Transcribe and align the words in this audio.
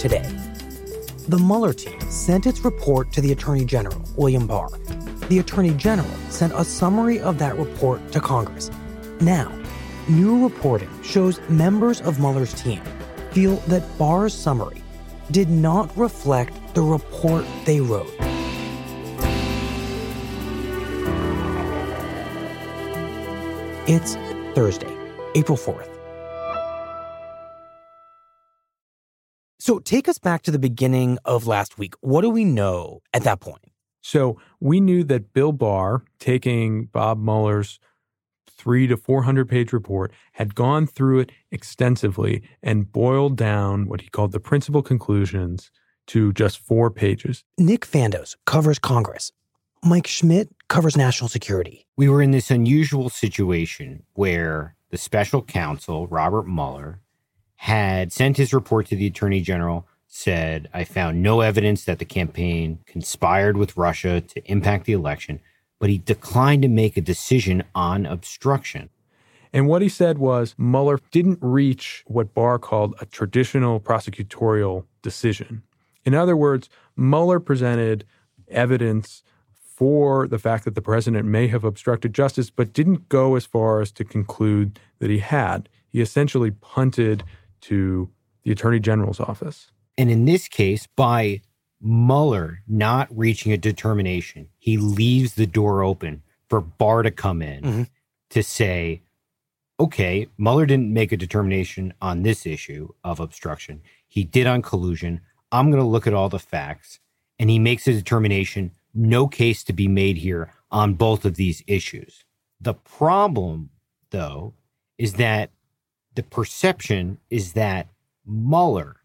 Today, 0.00 0.26
the 1.28 1.36
Mueller 1.36 1.74
team 1.74 2.00
sent 2.08 2.46
its 2.46 2.60
report 2.60 3.12
to 3.12 3.20
the 3.20 3.32
Attorney 3.32 3.66
General, 3.66 4.02
William 4.16 4.46
Barr. 4.46 4.70
The 5.28 5.40
Attorney 5.40 5.74
General 5.74 6.08
sent 6.30 6.54
a 6.54 6.64
summary 6.64 7.20
of 7.20 7.36
that 7.36 7.58
report 7.58 8.10
to 8.12 8.18
Congress. 8.18 8.70
Now, 9.20 9.52
new 10.08 10.42
reporting 10.42 10.88
shows 11.02 11.38
members 11.50 12.00
of 12.00 12.18
Mueller's 12.18 12.54
team 12.54 12.80
feel 13.32 13.56
that 13.68 13.82
Barr's 13.98 14.32
summary 14.32 14.82
did 15.32 15.50
not 15.50 15.94
reflect 15.98 16.54
the 16.72 16.80
report 16.80 17.44
they 17.66 17.82
wrote. 17.82 18.08
It's 23.86 24.14
Thursday, 24.54 24.96
April 25.34 25.58
4th. 25.58 25.99
So 29.60 29.78
take 29.78 30.08
us 30.08 30.18
back 30.18 30.40
to 30.42 30.50
the 30.50 30.58
beginning 30.58 31.18
of 31.26 31.46
last 31.46 31.78
week. 31.78 31.92
What 32.00 32.22
do 32.22 32.30
we 32.30 32.46
know 32.46 33.02
at 33.12 33.24
that 33.24 33.40
point? 33.40 33.60
So 34.00 34.40
we 34.58 34.80
knew 34.80 35.04
that 35.04 35.34
Bill 35.34 35.52
Barr, 35.52 36.02
taking 36.18 36.86
Bob 36.86 37.22
Mueller's 37.22 37.78
three 38.48 38.86
to 38.86 38.96
400 38.96 39.46
page 39.46 39.74
report, 39.74 40.12
had 40.32 40.54
gone 40.54 40.86
through 40.86 41.20
it 41.20 41.32
extensively 41.50 42.42
and 42.62 42.90
boiled 42.90 43.36
down 43.36 43.86
what 43.86 44.00
he 44.00 44.08
called 44.08 44.32
the 44.32 44.40
principal 44.40 44.82
conclusions 44.82 45.70
to 46.06 46.32
just 46.32 46.58
four 46.58 46.90
pages. 46.90 47.44
Nick 47.58 47.86
Fandos 47.86 48.36
covers 48.46 48.78
Congress. 48.78 49.30
Mike 49.84 50.06
Schmidt 50.06 50.48
covers 50.68 50.96
national 50.96 51.28
security. 51.28 51.86
We 51.98 52.08
were 52.08 52.22
in 52.22 52.30
this 52.30 52.50
unusual 52.50 53.10
situation 53.10 54.04
where 54.14 54.74
the 54.88 54.96
special 54.96 55.42
counsel, 55.42 56.06
Robert 56.06 56.46
Mueller, 56.46 57.00
had 57.64 58.10
sent 58.10 58.38
his 58.38 58.54
report 58.54 58.86
to 58.86 58.96
the 58.96 59.06
attorney 59.06 59.42
general, 59.42 59.86
said, 60.08 60.66
I 60.72 60.82
found 60.84 61.22
no 61.22 61.42
evidence 61.42 61.84
that 61.84 61.98
the 61.98 62.06
campaign 62.06 62.78
conspired 62.86 63.58
with 63.58 63.76
Russia 63.76 64.22
to 64.22 64.50
impact 64.50 64.86
the 64.86 64.94
election, 64.94 65.40
but 65.78 65.90
he 65.90 65.98
declined 65.98 66.62
to 66.62 66.68
make 66.68 66.96
a 66.96 67.02
decision 67.02 67.62
on 67.74 68.06
obstruction. 68.06 68.88
And 69.52 69.68
what 69.68 69.82
he 69.82 69.90
said 69.90 70.16
was 70.16 70.54
Mueller 70.56 71.00
didn't 71.10 71.38
reach 71.42 72.02
what 72.06 72.32
Barr 72.32 72.58
called 72.58 72.94
a 72.98 73.04
traditional 73.04 73.78
prosecutorial 73.78 74.86
decision. 75.02 75.62
In 76.06 76.14
other 76.14 76.38
words, 76.38 76.70
Mueller 76.96 77.40
presented 77.40 78.06
evidence 78.48 79.22
for 79.52 80.26
the 80.26 80.38
fact 80.38 80.64
that 80.64 80.74
the 80.74 80.80
president 80.80 81.26
may 81.26 81.48
have 81.48 81.64
obstructed 81.64 82.14
justice, 82.14 82.48
but 82.48 82.72
didn't 82.72 83.10
go 83.10 83.36
as 83.36 83.44
far 83.44 83.82
as 83.82 83.92
to 83.92 84.02
conclude 84.02 84.80
that 84.98 85.10
he 85.10 85.18
had. 85.18 85.68
He 85.90 86.00
essentially 86.00 86.52
punted 86.52 87.22
to 87.62 88.10
the 88.42 88.52
Attorney 88.52 88.80
General's 88.80 89.20
office. 89.20 89.70
And 89.98 90.10
in 90.10 90.24
this 90.24 90.48
case, 90.48 90.86
by 90.96 91.42
Mueller 91.80 92.62
not 92.66 93.08
reaching 93.10 93.52
a 93.52 93.58
determination, 93.58 94.48
he 94.58 94.76
leaves 94.76 95.34
the 95.34 95.46
door 95.46 95.82
open 95.82 96.22
for 96.48 96.60
Barr 96.60 97.02
to 97.02 97.10
come 97.10 97.42
in 97.42 97.62
mm-hmm. 97.62 97.82
to 98.30 98.42
say, 98.42 99.02
okay, 99.78 100.26
Mueller 100.36 100.66
didn't 100.66 100.92
make 100.92 101.12
a 101.12 101.16
determination 101.16 101.94
on 102.00 102.22
this 102.22 102.44
issue 102.44 102.88
of 103.02 103.20
obstruction. 103.20 103.82
He 104.06 104.24
did 104.24 104.46
on 104.46 104.62
collusion. 104.62 105.20
I'm 105.52 105.70
going 105.70 105.82
to 105.82 105.88
look 105.88 106.06
at 106.06 106.14
all 106.14 106.28
the 106.28 106.38
facts. 106.38 107.00
And 107.38 107.48
he 107.48 107.58
makes 107.58 107.86
a 107.86 107.92
determination 107.92 108.72
no 108.92 109.26
case 109.26 109.64
to 109.64 109.72
be 109.72 109.88
made 109.88 110.18
here 110.18 110.52
on 110.70 110.94
both 110.94 111.24
of 111.24 111.36
these 111.36 111.62
issues. 111.66 112.24
The 112.60 112.74
problem, 112.74 113.70
though, 114.10 114.54
is 114.98 115.14
that 115.14 115.50
the 116.14 116.22
perception 116.22 117.18
is 117.30 117.52
that 117.52 117.88
Mueller, 118.26 118.96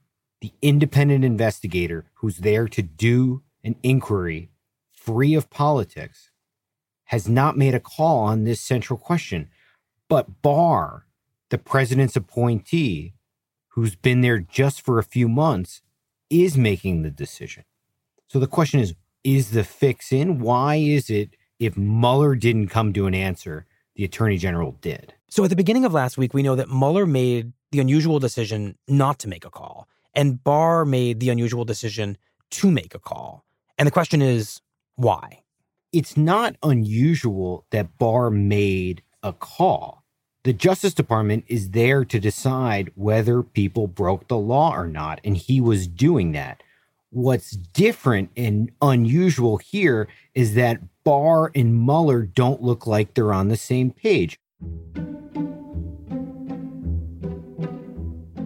the 0.42 0.52
independent 0.62 1.24
investigator 1.24 2.06
who's 2.16 2.38
there 2.38 2.68
to 2.68 2.82
do 2.82 3.44
an 3.64 3.76
inquiry 3.84 4.50
free 4.92 5.36
of 5.36 5.50
politics, 5.50 6.32
has 7.06 7.30
not 7.30 7.58
made 7.58 7.76
a 7.76 7.80
call 7.80 8.20
on 8.20 8.44
this 8.44 8.60
central 8.60 8.98
question. 8.98 9.50
But 10.10 10.42
Barr, 10.42 11.06
the 11.50 11.58
president's 11.58 12.16
appointee, 12.16 13.14
who's 13.70 13.96
been 13.96 14.22
there 14.22 14.40
just 14.40 14.82
for 14.82 14.98
a 14.98 15.04
few 15.04 15.28
months, 15.28 15.82
is 16.30 16.58
making 16.58 17.02
the 17.02 17.12
decision. 17.12 17.64
So 18.28 18.40
the 18.40 18.48
question 18.48 18.80
is 18.80 18.96
is 19.24 19.52
the 19.52 19.64
fix 19.64 20.12
in? 20.12 20.40
Why 20.40 20.76
is 20.76 21.10
it 21.10 21.36
if 21.60 21.76
Mueller 21.76 22.36
didn't 22.36 22.68
come 22.68 22.94
to 22.94 23.08
an 23.08 23.16
answer, 23.16 23.66
the 23.96 24.04
attorney 24.04 24.38
general 24.38 24.74
did? 24.82 25.14
So 25.36 25.44
at 25.44 25.50
the 25.50 25.58
beginning 25.58 25.84
of 25.84 25.92
last 25.92 26.18
week, 26.18 26.34
we 26.34 26.44
know 26.44 26.56
that 26.56 26.70
Mueller 26.70 27.06
made 27.06 27.52
the 27.74 27.82
unusual 27.82 28.20
decision 28.20 28.78
not 28.88 29.20
to 29.20 29.28
make 29.28 29.44
a 29.44 29.50
call, 29.50 29.86
and 30.14 30.42
Barr 30.42 30.86
made 30.86 31.20
the 31.20 31.28
unusual 31.28 31.66
decision 31.66 32.18
to 32.52 32.72
make 32.72 32.96
a 32.96 33.00
call. 33.00 33.44
And 33.78 33.86
the 33.86 33.92
question 33.92 34.22
is, 34.22 34.62
why? 34.96 35.44
It's 35.92 36.16
not 36.16 36.56
unusual 36.64 37.66
that 37.72 37.98
Barr 37.98 38.32
made 38.32 39.04
a 39.24 39.34
call. 39.34 40.06
The 40.46 40.54
Justice 40.54 40.94
Department 40.94 41.44
is 41.50 41.72
there 41.72 42.06
to 42.06 42.18
decide 42.18 42.94
whether 42.96 43.44
people 43.44 43.88
broke 43.88 44.30
the 44.30 44.38
law 44.38 44.74
or 44.74 44.88
not, 44.88 45.20
and 45.26 45.36
he 45.36 45.60
was 45.60 45.86
doing 45.86 46.32
that. 46.32 46.64
What's 47.10 47.52
different 47.52 48.30
and 48.38 48.72
unusual 48.82 49.58
here 49.58 50.08
is 50.34 50.54
that 50.54 50.80
Barr 51.04 51.52
and 51.54 51.86
Mueller 51.86 52.22
don't 52.22 52.62
look 52.62 52.88
like 52.88 53.16
they're 53.16 53.34
on 53.34 53.50
the 53.50 53.58
same 53.58 53.92
page. 53.92 54.40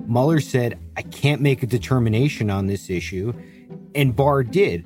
Mueller 0.09 0.39
said, 0.39 0.79
I 0.97 1.03
can't 1.03 1.39
make 1.39 1.61
a 1.61 1.67
determination 1.67 2.49
on 2.49 2.65
this 2.65 2.89
issue, 2.89 3.31
and 3.93 4.15
Barr 4.15 4.43
did. 4.43 4.83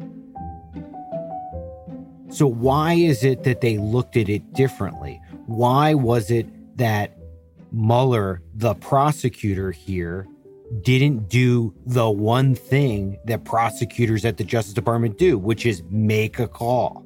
So, 2.30 2.46
why 2.46 2.96
is 2.96 3.24
it 3.24 3.44
that 3.44 3.62
they 3.62 3.78
looked 3.78 4.18
at 4.18 4.28
it 4.28 4.52
differently? 4.54 5.22
Why 5.46 5.94
was 5.94 6.30
it 6.30 6.48
that 6.78 7.18
Mueller, 7.72 8.42
the 8.54 8.76
prosecutor 8.76 9.72
here, 9.72 10.28
didn't 10.82 11.30
do 11.30 11.74
the 11.86 12.10
one 12.10 12.54
thing 12.54 13.18
that 13.24 13.46
prosecutors 13.46 14.26
at 14.26 14.36
the 14.36 14.44
Justice 14.44 14.74
Department 14.74 15.18
do, 15.18 15.38
which 15.38 15.66
is 15.66 15.84
make 15.90 16.38
a 16.38 16.50
call? 16.50 17.06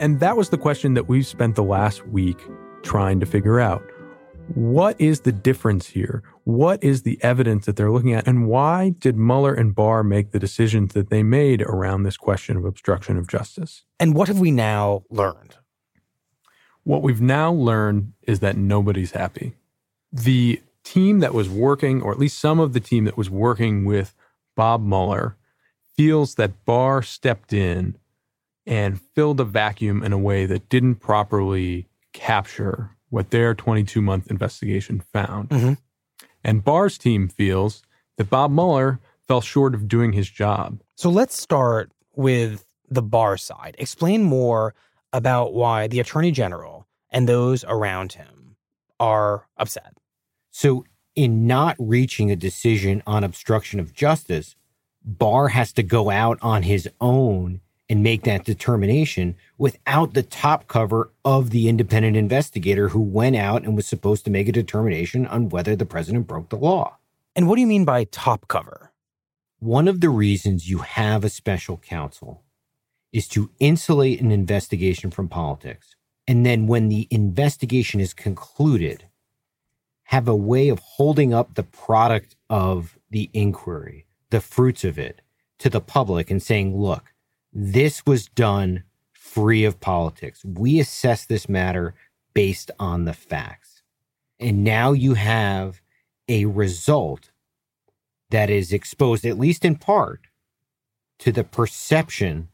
And 0.00 0.18
that 0.18 0.36
was 0.36 0.48
the 0.48 0.58
question 0.58 0.94
that 0.94 1.08
we 1.08 1.22
spent 1.22 1.54
the 1.54 1.62
last 1.62 2.04
week 2.08 2.38
trying 2.82 3.20
to 3.20 3.26
figure 3.26 3.60
out. 3.60 3.82
What 4.54 5.00
is 5.00 5.20
the 5.20 5.32
difference 5.32 5.88
here? 5.88 6.24
What 6.42 6.82
is 6.82 7.02
the 7.02 7.18
evidence 7.22 7.66
that 7.66 7.76
they're 7.76 7.90
looking 7.90 8.12
at? 8.12 8.26
And 8.26 8.48
why 8.48 8.94
did 8.98 9.16
Mueller 9.16 9.54
and 9.54 9.74
Barr 9.74 10.02
make 10.02 10.32
the 10.32 10.40
decisions 10.40 10.92
that 10.94 11.08
they 11.08 11.22
made 11.22 11.62
around 11.62 12.02
this 12.02 12.16
question 12.16 12.56
of 12.56 12.64
obstruction 12.64 13.16
of 13.16 13.28
justice? 13.28 13.84
And 14.00 14.14
what 14.14 14.26
have 14.26 14.40
we 14.40 14.50
now 14.50 15.04
learned? 15.08 15.56
What 16.82 17.02
we've 17.02 17.20
now 17.20 17.52
learned 17.52 18.14
is 18.22 18.40
that 18.40 18.56
nobody's 18.56 19.12
happy. 19.12 19.54
The 20.12 20.60
team 20.82 21.20
that 21.20 21.34
was 21.34 21.48
working, 21.48 22.02
or 22.02 22.10
at 22.10 22.18
least 22.18 22.40
some 22.40 22.58
of 22.58 22.72
the 22.72 22.80
team 22.80 23.04
that 23.04 23.16
was 23.16 23.30
working 23.30 23.84
with 23.84 24.14
Bob 24.56 24.82
Mueller, 24.84 25.36
feels 25.96 26.34
that 26.34 26.64
Barr 26.64 27.02
stepped 27.02 27.52
in 27.52 27.96
and 28.66 29.00
filled 29.00 29.38
a 29.38 29.44
vacuum 29.44 30.02
in 30.02 30.12
a 30.12 30.18
way 30.18 30.46
that 30.46 30.68
didn't 30.68 30.96
properly 30.96 31.86
capture 32.12 32.96
what 33.10 33.30
their 33.30 33.54
22 33.54 34.00
month 34.00 34.30
investigation 34.30 35.00
found. 35.12 35.50
Mhm. 35.50 35.78
And 36.42 36.64
Barr's 36.64 36.96
team 36.96 37.28
feels 37.28 37.82
that 38.16 38.30
Bob 38.30 38.50
Mueller 38.50 39.00
fell 39.28 39.40
short 39.40 39.74
of 39.74 39.86
doing 39.86 40.12
his 40.12 40.28
job. 40.28 40.80
So 40.96 41.10
let's 41.10 41.38
start 41.38 41.92
with 42.14 42.64
the 42.88 43.02
Barr 43.02 43.36
side. 43.36 43.76
Explain 43.78 44.24
more 44.24 44.74
about 45.12 45.54
why 45.54 45.86
the 45.86 46.00
attorney 46.00 46.30
general 46.30 46.86
and 47.10 47.28
those 47.28 47.64
around 47.64 48.12
him 48.12 48.56
are 48.98 49.46
upset. 49.56 49.94
So, 50.50 50.84
in 51.16 51.46
not 51.46 51.76
reaching 51.78 52.30
a 52.30 52.36
decision 52.36 53.02
on 53.06 53.24
obstruction 53.24 53.80
of 53.80 53.92
justice, 53.92 54.54
Barr 55.04 55.48
has 55.48 55.72
to 55.72 55.82
go 55.82 56.10
out 56.10 56.38
on 56.40 56.62
his 56.62 56.88
own 57.00 57.60
and 57.90 58.04
make 58.04 58.22
that 58.22 58.44
determination 58.44 59.34
without 59.58 60.14
the 60.14 60.22
top 60.22 60.68
cover 60.68 61.10
of 61.24 61.50
the 61.50 61.68
independent 61.68 62.16
investigator 62.16 62.90
who 62.90 63.00
went 63.00 63.34
out 63.34 63.64
and 63.64 63.74
was 63.74 63.86
supposed 63.86 64.24
to 64.24 64.30
make 64.30 64.48
a 64.48 64.52
determination 64.52 65.26
on 65.26 65.48
whether 65.48 65.74
the 65.74 65.84
president 65.84 66.28
broke 66.28 66.48
the 66.50 66.56
law. 66.56 66.96
And 67.34 67.48
what 67.48 67.56
do 67.56 67.62
you 67.62 67.66
mean 67.66 67.84
by 67.84 68.04
top 68.04 68.46
cover? 68.46 68.92
One 69.58 69.88
of 69.88 70.00
the 70.00 70.08
reasons 70.08 70.70
you 70.70 70.78
have 70.78 71.24
a 71.24 71.28
special 71.28 71.78
counsel 71.78 72.44
is 73.12 73.26
to 73.28 73.50
insulate 73.58 74.20
an 74.20 74.30
investigation 74.30 75.10
from 75.10 75.28
politics. 75.28 75.96
And 76.28 76.46
then 76.46 76.68
when 76.68 76.88
the 76.88 77.08
investigation 77.10 78.00
is 78.00 78.14
concluded, 78.14 79.04
have 80.04 80.28
a 80.28 80.36
way 80.36 80.68
of 80.68 80.78
holding 80.78 81.34
up 81.34 81.54
the 81.54 81.64
product 81.64 82.36
of 82.48 82.96
the 83.10 83.30
inquiry, 83.32 84.06
the 84.30 84.40
fruits 84.40 84.84
of 84.84 84.96
it, 84.96 85.22
to 85.58 85.68
the 85.68 85.80
public 85.80 86.30
and 86.30 86.40
saying, 86.40 86.76
look, 86.76 87.09
this 87.52 88.04
was 88.06 88.26
done 88.26 88.84
free 89.12 89.64
of 89.64 89.80
politics. 89.80 90.44
We 90.44 90.80
assess 90.80 91.24
this 91.24 91.48
matter 91.48 91.94
based 92.34 92.70
on 92.78 93.04
the 93.04 93.12
facts. 93.12 93.82
And 94.38 94.64
now 94.64 94.92
you 94.92 95.14
have 95.14 95.80
a 96.28 96.46
result 96.46 97.30
that 98.30 98.48
is 98.50 98.72
exposed, 98.72 99.24
at 99.26 99.38
least 99.38 99.64
in 99.64 99.76
part, 99.76 100.20
to 101.18 101.32
the 101.32 101.44
perception 101.44 102.48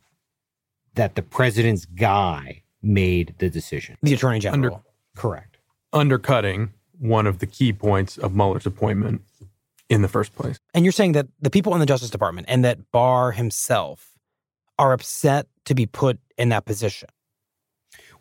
that 0.95 1.15
the 1.15 1.23
president's 1.23 1.85
guy 1.85 2.63
made 2.83 3.35
the 3.39 3.51
decision. 3.51 3.97
The 4.03 4.15
attorney 4.15 4.39
general. 4.41 4.77
Under- 4.77 4.83
Correct. 5.15 5.59
undercutting 5.93 6.73
one 6.99 7.27
of 7.27 7.39
the 7.39 7.47
key 7.47 7.73
points 7.73 8.17
of 8.19 8.35
Mueller's 8.35 8.67
appointment 8.67 9.23
in 9.89 10.03
the 10.03 10.09
first 10.09 10.35
place. 10.35 10.59
and 10.75 10.85
you're 10.85 10.93
saying 10.93 11.13
that 11.13 11.27
the 11.41 11.51
people 11.51 11.73
in 11.75 11.81
the 11.81 11.87
Justice 11.87 12.11
Department 12.11 12.47
and 12.51 12.65
that 12.65 12.91
Barr 12.91 13.33
himself 13.33 14.16
are 14.79 14.93
upset 14.93 15.47
to 15.65 15.75
be 15.75 15.87
put 15.87 16.19
in 16.37 16.49
that 16.51 16.65
position. 16.65 17.09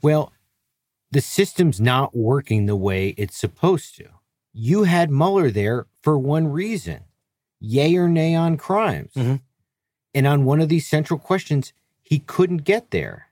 Well, 0.01 0.31
the 1.11 1.21
system's 1.21 1.79
not 1.79 2.15
working 2.15 2.65
the 2.65 2.75
way 2.75 3.09
it's 3.17 3.37
supposed 3.37 3.95
to. 3.97 4.05
You 4.53 4.83
had 4.83 5.09
Mueller 5.11 5.51
there 5.51 5.87
for 6.01 6.17
one 6.17 6.47
reason 6.47 7.01
yay 7.59 7.95
or 7.95 8.07
nay 8.07 8.35
on 8.35 8.57
crimes. 8.57 9.13
Mhm. 9.15 9.41
And 10.13 10.27
on 10.27 10.45
one 10.45 10.61
of 10.61 10.69
these 10.69 10.87
central 10.87 11.19
questions, 11.19 11.73
he 12.03 12.19
couldn't 12.19 12.63
get 12.63 12.91
there. 12.91 13.27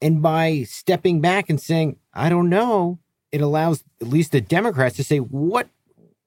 And 0.00 0.20
by 0.20 0.64
stepping 0.64 1.20
back 1.20 1.48
and 1.48 1.60
saying, 1.60 1.98
I 2.12 2.28
don't 2.28 2.48
know, 2.48 2.98
it 3.30 3.40
allows 3.40 3.84
at 4.00 4.08
least 4.08 4.32
the 4.32 4.40
Democrats 4.40 4.96
to 4.96 5.04
say, 5.04 5.18
what, 5.18 5.68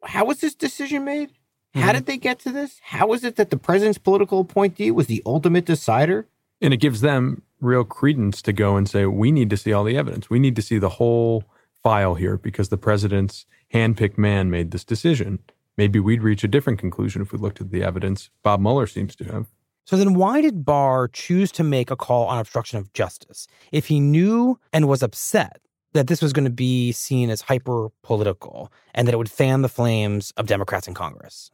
how 0.04 0.26
was 0.26 0.40
this 0.40 0.56
decision 0.56 1.04
made? 1.04 1.32
How 1.76 1.92
Mhm. 1.92 1.94
did 1.96 2.06
they 2.06 2.18
get 2.18 2.40
to 2.40 2.52
this? 2.52 2.80
How 2.84 3.12
is 3.14 3.24
it 3.24 3.36
that 3.36 3.50
the 3.50 3.58
president's 3.58 3.98
political 3.98 4.40
appointee 4.40 4.92
was 4.92 5.08
the 5.08 5.22
ultimate 5.26 5.66
decider? 5.66 6.28
And 6.62 6.74
it 6.74 6.78
gives 6.78 7.02
them 7.02 7.42
real 7.62 7.84
credence 7.84 8.42
to 8.44 8.54
go 8.54 8.78
and 8.78 8.88
say, 8.90 9.06
we 9.06 9.32
need 9.32 9.50
to 9.50 9.58
see 9.58 9.74
all 9.74 9.84
the 9.84 9.98
evidence. 9.98 10.30
We 10.30 10.40
need 10.40 10.56
to 10.56 10.62
see 10.62 10.78
the 10.78 10.90
whole 10.90 11.44
file 11.84 12.16
here 12.16 12.38
because 12.38 12.70
the 12.70 12.78
president's 12.78 13.46
handpicked 13.74 14.18
man 14.18 14.50
made 14.50 14.72
this 14.72 14.84
decision. 14.86 15.40
Maybe 15.78 16.00
we'd 16.00 16.24
reach 16.24 16.44
a 16.44 16.48
different 16.48 16.80
conclusion 16.80 17.22
if 17.22 17.32
we 17.34 17.38
looked 17.40 17.60
at 17.60 17.72
the 17.72 17.84
evidence. 17.84 18.30
Bob 18.44 18.62
Mueller 18.62 18.88
seems 18.88 19.16
to 19.18 19.26
have. 19.26 19.48
So 19.86 19.98
then 19.98 20.14
why 20.16 20.42
did 20.42 20.66
Barr 20.66 21.08
choose 21.10 21.52
to 21.54 21.64
make 21.64 21.92
a 21.92 21.96
call 21.96 22.26
on 22.26 22.40
obstruction 22.40 22.80
of 22.80 22.92
justice 22.94 23.48
if 23.72 23.88
he 23.88 24.00
knew 24.00 24.60
and 24.74 24.88
was 24.88 25.04
upset 25.04 25.60
that 25.94 26.08
this 26.08 26.22
was 26.22 26.34
going 26.34 26.46
to 26.46 26.50
be 26.52 26.92
seen 26.92 27.30
as 27.30 27.42
hyper 27.42 27.90
political 28.02 28.72
and 28.94 29.08
that 29.08 29.14
it 29.14 29.18
would 29.18 29.30
fan 29.30 29.62
the 29.62 29.70
flames 29.70 30.32
of 30.38 30.48
Democrats 30.48 30.88
in 30.88 30.94
Congress? 30.94 31.52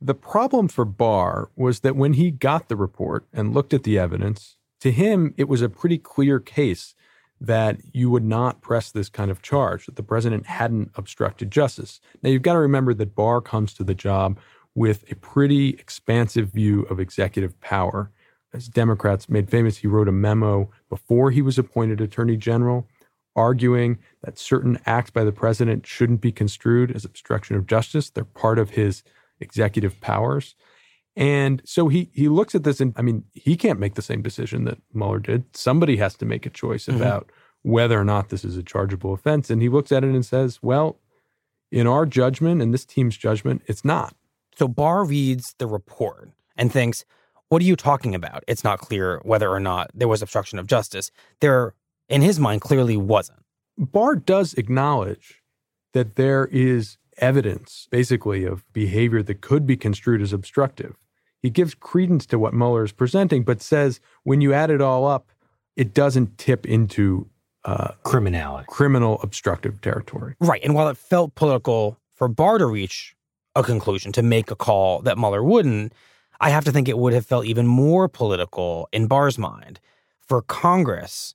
The 0.00 0.14
problem 0.14 0.68
for 0.68 0.84
Barr 0.84 1.50
was 1.56 1.80
that 1.80 1.96
when 1.96 2.14
he 2.14 2.30
got 2.30 2.68
the 2.68 2.76
report 2.76 3.26
and 3.32 3.54
looked 3.54 3.72
at 3.72 3.82
the 3.82 3.98
evidence, 3.98 4.56
to 4.80 4.92
him, 4.92 5.34
it 5.36 5.48
was 5.48 5.62
a 5.62 5.68
pretty 5.68 5.98
clear 5.98 6.38
case 6.38 6.94
that 7.40 7.78
you 7.92 8.10
would 8.10 8.24
not 8.24 8.60
press 8.60 8.90
this 8.90 9.08
kind 9.08 9.30
of 9.30 9.42
charge, 9.42 9.86
that 9.86 9.96
the 9.96 10.02
president 10.02 10.46
hadn't 10.46 10.90
obstructed 10.94 11.50
justice. 11.50 12.00
Now, 12.22 12.30
you've 12.30 12.42
got 12.42 12.54
to 12.54 12.58
remember 12.58 12.94
that 12.94 13.14
Barr 13.14 13.40
comes 13.40 13.74
to 13.74 13.84
the 13.84 13.94
job 13.94 14.38
with 14.74 15.10
a 15.10 15.16
pretty 15.16 15.70
expansive 15.70 16.48
view 16.48 16.82
of 16.82 17.00
executive 17.00 17.58
power. 17.60 18.10
As 18.52 18.68
Democrats 18.68 19.28
made 19.28 19.50
famous, 19.50 19.78
he 19.78 19.86
wrote 19.86 20.08
a 20.08 20.12
memo 20.12 20.70
before 20.88 21.30
he 21.30 21.42
was 21.42 21.58
appointed 21.58 22.00
attorney 22.00 22.36
general 22.36 22.86
arguing 23.36 23.98
that 24.24 24.38
certain 24.38 24.78
acts 24.86 25.10
by 25.10 25.22
the 25.22 25.30
president 25.30 25.86
shouldn't 25.86 26.22
be 26.22 26.32
construed 26.32 26.90
as 26.90 27.04
obstruction 27.04 27.54
of 27.54 27.66
justice. 27.66 28.08
They're 28.08 28.24
part 28.24 28.58
of 28.58 28.70
his 28.70 29.02
executive 29.40 30.00
powers. 30.00 30.54
And 31.16 31.62
so 31.64 31.88
he 31.88 32.10
he 32.12 32.28
looks 32.28 32.54
at 32.54 32.62
this 32.64 32.80
and 32.80 32.92
I 32.96 33.02
mean, 33.02 33.24
he 33.32 33.56
can't 33.56 33.80
make 33.80 33.94
the 33.94 34.02
same 34.02 34.22
decision 34.22 34.64
that 34.64 34.78
Mueller 34.92 35.18
did. 35.18 35.56
Somebody 35.56 35.96
has 35.96 36.14
to 36.16 36.24
make 36.26 36.44
a 36.46 36.50
choice 36.50 36.86
Mhm. 36.86 36.96
about 36.96 37.30
whether 37.62 37.98
or 37.98 38.04
not 38.04 38.28
this 38.28 38.44
is 38.44 38.56
a 38.56 38.62
chargeable 38.62 39.12
offense. 39.14 39.50
And 39.50 39.60
he 39.62 39.68
looks 39.68 39.90
at 39.90 40.04
it 40.04 40.10
and 40.10 40.24
says, 40.24 40.60
well, 40.62 41.00
in 41.72 41.86
our 41.86 42.06
judgment 42.06 42.62
and 42.62 42.72
this 42.72 42.84
team's 42.84 43.16
judgment, 43.16 43.62
it's 43.66 43.84
not. 43.84 44.14
So 44.56 44.68
Barr 44.68 45.04
reads 45.04 45.54
the 45.58 45.66
report 45.66 46.30
and 46.56 46.70
thinks, 46.72 47.04
what 47.48 47.60
are 47.62 47.64
you 47.64 47.76
talking 47.76 48.14
about? 48.14 48.44
It's 48.46 48.62
not 48.62 48.78
clear 48.78 49.20
whether 49.24 49.50
or 49.50 49.58
not 49.60 49.90
there 49.94 50.06
was 50.08 50.22
obstruction 50.22 50.58
of 50.58 50.66
justice. 50.66 51.10
There, 51.40 51.74
in 52.08 52.22
his 52.22 52.38
mind, 52.38 52.60
clearly 52.60 52.96
wasn't. 52.96 53.42
Barr 53.78 54.16
does 54.16 54.54
acknowledge 54.54 55.42
that 55.92 56.16
there 56.16 56.46
is 56.52 56.98
evidence, 57.18 57.88
basically, 57.90 58.44
of 58.44 58.70
behavior 58.72 59.22
that 59.22 59.40
could 59.40 59.66
be 59.66 59.76
construed 59.76 60.22
as 60.22 60.32
obstructive. 60.32 60.96
He 61.40 61.50
gives 61.50 61.74
credence 61.74 62.26
to 62.26 62.38
what 62.38 62.54
Mueller 62.54 62.84
is 62.84 62.92
presenting, 62.92 63.44
but 63.44 63.62
says 63.62 64.00
when 64.24 64.40
you 64.40 64.52
add 64.52 64.70
it 64.70 64.80
all 64.80 65.06
up, 65.06 65.30
it 65.76 65.94
doesn't 65.94 66.38
tip 66.38 66.66
into 66.66 67.28
uh, 67.64 67.92
Criminality. 68.04 68.66
criminal 68.68 69.20
obstructive 69.22 69.80
territory. 69.80 70.34
Right. 70.40 70.62
And 70.64 70.74
while 70.74 70.88
it 70.88 70.96
felt 70.96 71.34
political 71.34 71.98
for 72.14 72.28
Barr 72.28 72.58
to 72.58 72.66
reach 72.66 73.14
a 73.54 73.62
conclusion, 73.62 74.12
to 74.12 74.22
make 74.22 74.50
a 74.50 74.56
call 74.56 75.00
that 75.02 75.18
Mueller 75.18 75.42
wouldn't, 75.42 75.92
I 76.40 76.50
have 76.50 76.64
to 76.64 76.72
think 76.72 76.88
it 76.88 76.98
would 76.98 77.12
have 77.12 77.26
felt 77.26 77.46
even 77.46 77.66
more 77.66 78.08
political 78.08 78.88
in 78.92 79.06
Barr's 79.06 79.38
mind 79.38 79.80
for 80.20 80.42
Congress 80.42 81.34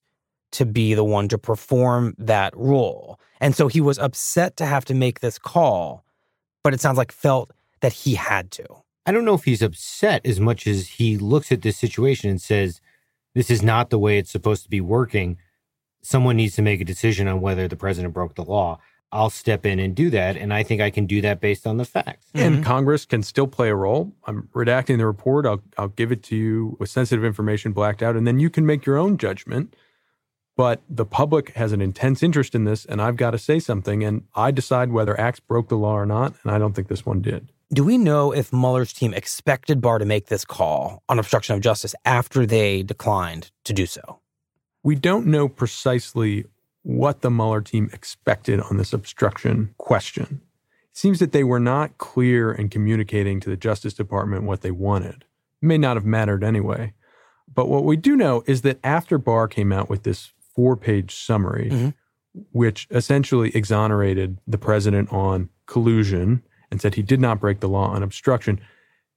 to 0.52 0.66
be 0.66 0.94
the 0.94 1.04
one 1.04 1.28
to 1.30 1.38
perform 1.38 2.16
that 2.18 2.56
role. 2.56 3.20
And 3.40 3.56
so 3.56 3.68
he 3.68 3.82
was 3.82 3.98
upset 3.98 4.58
to 4.58 4.66
have 4.66 4.86
to 4.86 4.94
make 4.94 5.20
this 5.20 5.40
call, 5.40 6.04
but 6.64 6.74
it 6.74 6.82
sounds 6.82 6.98
like 6.98 7.12
felt 7.12 7.52
that 7.80 7.94
he 7.94 8.16
had 8.16 8.52
to. 8.52 8.66
I 9.06 9.12
don't 9.12 9.26
know 9.26 9.34
if 9.34 9.46
he's 9.46 9.64
upset 9.64 10.26
as 10.26 10.40
much 10.40 10.68
as 10.68 10.88
he 10.88 11.18
looks 11.18 11.52
at 11.52 11.64
this 11.64 11.78
situation 11.78 12.30
and 12.30 12.40
says, 12.40 12.82
this 13.34 13.50
is 13.50 13.64
not 13.64 13.90
the 13.90 13.98
way 13.98 14.18
it's 14.18 14.30
supposed 14.30 14.64
to 14.64 14.70
be 14.70 14.82
working. 14.82 15.38
Someone 16.04 16.38
needs 16.38 16.56
to 16.56 16.62
make 16.62 16.82
a 16.82 16.86
decision 16.86 17.28
on 17.28 17.42
whether 17.42 17.68
the 17.68 17.76
president 17.76 18.14
broke 18.14 18.36
the 18.36 18.44
law. 18.44 18.80
I'll 19.14 19.30
step 19.30 19.66
in 19.66 19.80
and 19.80 19.94
do 19.96 20.10
that. 20.12 20.38
And 20.38 20.54
I 20.54 20.64
think 20.64 20.82
I 20.82 20.90
can 20.90 21.06
do 21.06 21.20
that 21.22 21.42
based 21.42 21.68
on 21.68 21.78
the 21.78 21.86
facts. 21.86 22.28
And 22.34 22.56
mm-hmm. 22.56 22.64
Congress 22.64 23.06
can 23.06 23.24
still 23.24 23.48
play 23.48 23.70
a 23.70 23.76
role. 23.76 24.14
I'm 24.26 24.48
redacting 24.54 24.98
the 24.98 25.06
report. 25.06 25.46
I'll, 25.46 25.62
I'll 25.78 25.90
give 25.90 26.12
it 26.12 26.24
to 26.24 26.36
you 26.36 26.78
with 26.80 26.90
sensitive 26.90 27.26
information 27.26 27.74
blacked 27.74 28.02
out, 28.02 28.16
and 28.16 28.26
then 28.26 28.40
you 28.40 28.50
can 28.50 28.66
make 28.66 28.86
your 28.86 28.98
own 28.98 29.18
judgment. 29.18 29.76
But 30.62 30.84
the 30.88 31.08
public 31.08 31.56
has 31.56 31.72
an 31.72 31.82
intense 31.82 32.22
interest 32.22 32.54
in 32.54 32.66
this, 32.66 32.86
and 32.86 33.02
I've 33.02 33.16
got 33.16 33.32
to 33.32 33.40
say 33.40 33.58
something. 33.58 34.04
And 34.04 34.26
I 34.36 34.52
decide 34.52 34.92
whether 34.92 35.20
acts 35.20 35.40
broke 35.40 35.70
the 35.70 35.76
law 35.76 35.98
or 35.98 36.06
not. 36.06 36.36
And 36.44 36.54
I 36.54 36.60
don't 36.60 36.74
think 36.74 36.88
this 36.88 37.04
one 37.04 37.20
did. 37.20 37.52
Do 37.74 37.84
we 37.84 37.98
know 37.98 38.32
if 38.32 38.54
Mueller's 38.54 38.94
team 38.94 39.12
expected 39.12 39.82
Barr 39.82 39.98
to 39.98 40.06
make 40.06 40.28
this 40.28 40.46
call 40.46 41.02
on 41.10 41.18
obstruction 41.18 41.56
of 41.56 41.62
justice 41.62 41.96
after 42.06 42.46
they 42.46 42.84
declined 42.84 43.50
to 43.64 43.74
do 43.74 43.88
so? 43.88 44.20
We 44.84 44.94
don't 44.94 45.26
know 45.26 45.50
precisely 45.50 46.46
what 46.84 47.22
the 47.22 47.32
Mueller 47.32 47.62
team 47.62 47.90
expected 47.92 48.62
on 48.62 48.78
this 48.78 48.94
obstruction 48.94 49.74
question. 49.80 50.42
It 50.92 50.98
seems 50.98 51.18
that 51.18 51.32
they 51.32 51.44
were 51.44 51.60
not 51.60 51.98
clear 51.98 52.52
in 52.52 52.70
communicating 52.70 53.40
to 53.40 53.50
the 53.50 53.58
Justice 53.58 53.96
Department 53.96 54.44
what 54.44 54.62
they 54.62 54.70
wanted. 54.70 55.26
It 55.60 55.66
may 55.66 55.80
not 55.80 55.98
have 55.98 56.06
mattered 56.06 56.44
anyway. 56.44 56.94
But 57.52 57.68
what 57.68 57.84
we 57.84 57.98
do 57.98 58.16
know 58.16 58.44
is 58.46 58.62
that 58.62 58.78
after 58.84 59.18
Barr 59.18 59.48
came 59.48 59.72
out 59.72 59.90
with 59.90 60.04
this 60.04 60.32
four 60.56 60.76
page 60.76 61.16
summary, 61.16 61.70
Mhm. 61.72 61.94
which 62.52 62.88
essentially 62.92 63.50
exonerated 63.56 64.38
the 64.48 64.58
president 64.58 65.12
on 65.12 65.50
collusion 65.66 66.44
and 66.70 66.82
said 66.82 66.96
he 66.96 67.02
did 67.02 67.20
not 67.20 67.40
break 67.40 67.60
the 67.60 67.70
law 67.70 67.88
on 67.90 68.04
obstruction, 68.04 68.60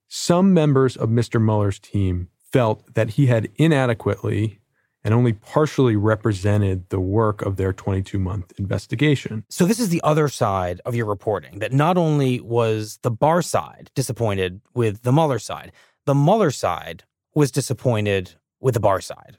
some 0.08 0.52
members 0.54 0.96
of 0.96 1.08
Mr. 1.08 1.40
Mueller's 1.42 1.78
team 1.78 2.28
felt 2.52 2.94
that 2.94 3.10
he 3.10 3.26
had 3.26 3.48
inadequately 3.56 4.60
and 5.02 5.12
only 5.12 5.32
partially 5.34 5.96
represented 5.96 6.88
the 6.88 7.00
work 7.00 7.42
of 7.42 7.56
their 7.56 7.72
22 7.72 8.18
month 8.18 8.52
investigation. 8.58 9.44
So, 9.50 9.66
this 9.66 9.78
is 9.78 9.90
the 9.90 10.00
other 10.02 10.28
side 10.28 10.80
of 10.86 10.94
your 10.94 11.04
reporting 11.06 11.58
that 11.58 11.72
not 11.72 11.98
only 11.98 12.40
was 12.40 12.98
the 13.02 13.10
Barr 13.10 13.42
side 13.42 13.90
disappointed 13.94 14.60
with 14.74 15.02
the 15.02 15.12
Mueller 15.12 15.38
side, 15.38 15.72
the 16.06 16.14
Mueller 16.14 16.50
side 16.50 17.04
was 17.34 17.50
disappointed 17.50 18.34
with 18.60 18.74
the 18.74 18.80
Barr 18.80 19.00
side. 19.00 19.36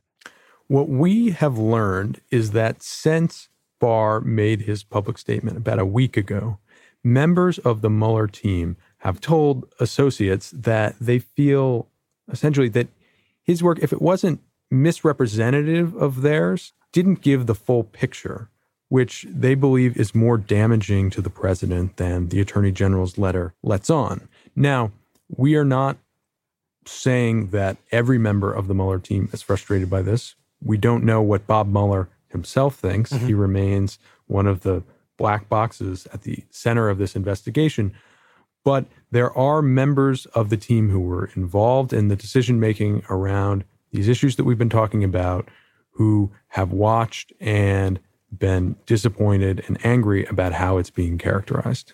What 0.68 0.90
we 0.90 1.30
have 1.30 1.58
learned 1.60 2.22
is 2.32 2.52
that 2.52 2.82
since 2.82 3.50
Barr 3.80 4.20
made 4.22 4.62
his 4.62 4.84
public 4.84 5.18
statement 5.18 5.58
about 5.58 5.78
a 5.78 5.86
week 5.86 6.18
ago, 6.18 6.58
members 7.04 7.60
of 7.60 7.82
the 7.82 7.90
Mueller 7.90 8.28
team 8.28 8.76
have 9.00 9.22
told 9.22 9.72
associates 9.80 10.50
that 10.52 10.96
they 11.00 11.20
feel 11.20 11.88
essentially 12.32 12.70
that 12.70 12.88
his 13.44 13.62
work, 13.62 13.78
if 13.84 13.94
it 13.94 14.02
wasn't 14.02 14.42
misrepresentative 14.72 15.96
of 15.96 16.24
theirs, 16.24 16.74
didn't 16.92 17.22
give 17.22 17.46
the 17.46 17.54
full 17.54 17.84
picture, 17.84 18.50
which 18.90 19.28
they 19.30 19.54
believe 19.54 19.96
is 19.96 20.16
more 20.16 20.38
damaging 20.38 21.12
to 21.12 21.22
the 21.22 21.30
president 21.30 21.98
than 21.98 22.30
the 22.30 22.42
attorney 22.42 22.72
general's 22.72 23.20
letter 23.20 23.54
lets 23.62 23.92
on. 23.92 24.28
Now, 24.56 24.92
we 25.30 25.56
are 25.56 25.66
not 25.66 25.98
saying 26.88 27.50
that 27.50 27.78
every 27.92 28.18
member 28.18 28.52
of 28.52 28.68
the 28.68 28.74
Mueller 28.74 29.00
team 29.00 29.30
is 29.32 29.44
frustrated 29.44 29.92
by 29.92 30.02
this. 30.02 30.34
We 30.66 30.78
don't 30.78 31.06
know 31.06 31.22
what 31.22 31.48
Bob 31.48 31.72
Mueller 31.72 32.10
himself 32.28 32.76
thinks. 32.76 33.14
Mm-hmm. 33.14 33.28
He 33.28 33.34
remains 33.34 33.98
one 34.28 34.48
of 34.48 34.62
the 34.62 34.84
black 35.18 35.48
boxes 35.48 36.08
at 36.12 36.24
the 36.24 36.44
center 36.50 36.90
of 36.90 36.98
this 36.98 37.16
investigation. 37.16 37.94
But 38.66 38.86
there 39.12 39.32
are 39.38 39.62
members 39.62 40.26
of 40.28 40.50
the 40.50 40.58
team 40.58 40.90
who 40.90 41.00
were 41.00 41.30
involved 41.36 41.94
in 41.94 42.10
the 42.10 42.16
decision 42.16 42.60
making 42.60 43.04
around 43.10 43.64
these 43.92 44.10
issues 44.10 44.36
that 44.36 44.44
we've 44.44 44.58
been 44.58 44.70
talking 44.70 45.04
about 45.04 45.48
who 45.92 46.32
have 46.50 46.72
watched 46.72 47.32
and 47.40 48.00
been 48.36 48.76
disappointed 48.86 49.64
and 49.68 49.84
angry 49.86 50.26
about 50.26 50.52
how 50.52 50.78
it's 50.78 50.90
being 50.90 51.18
characterized. 51.18 51.94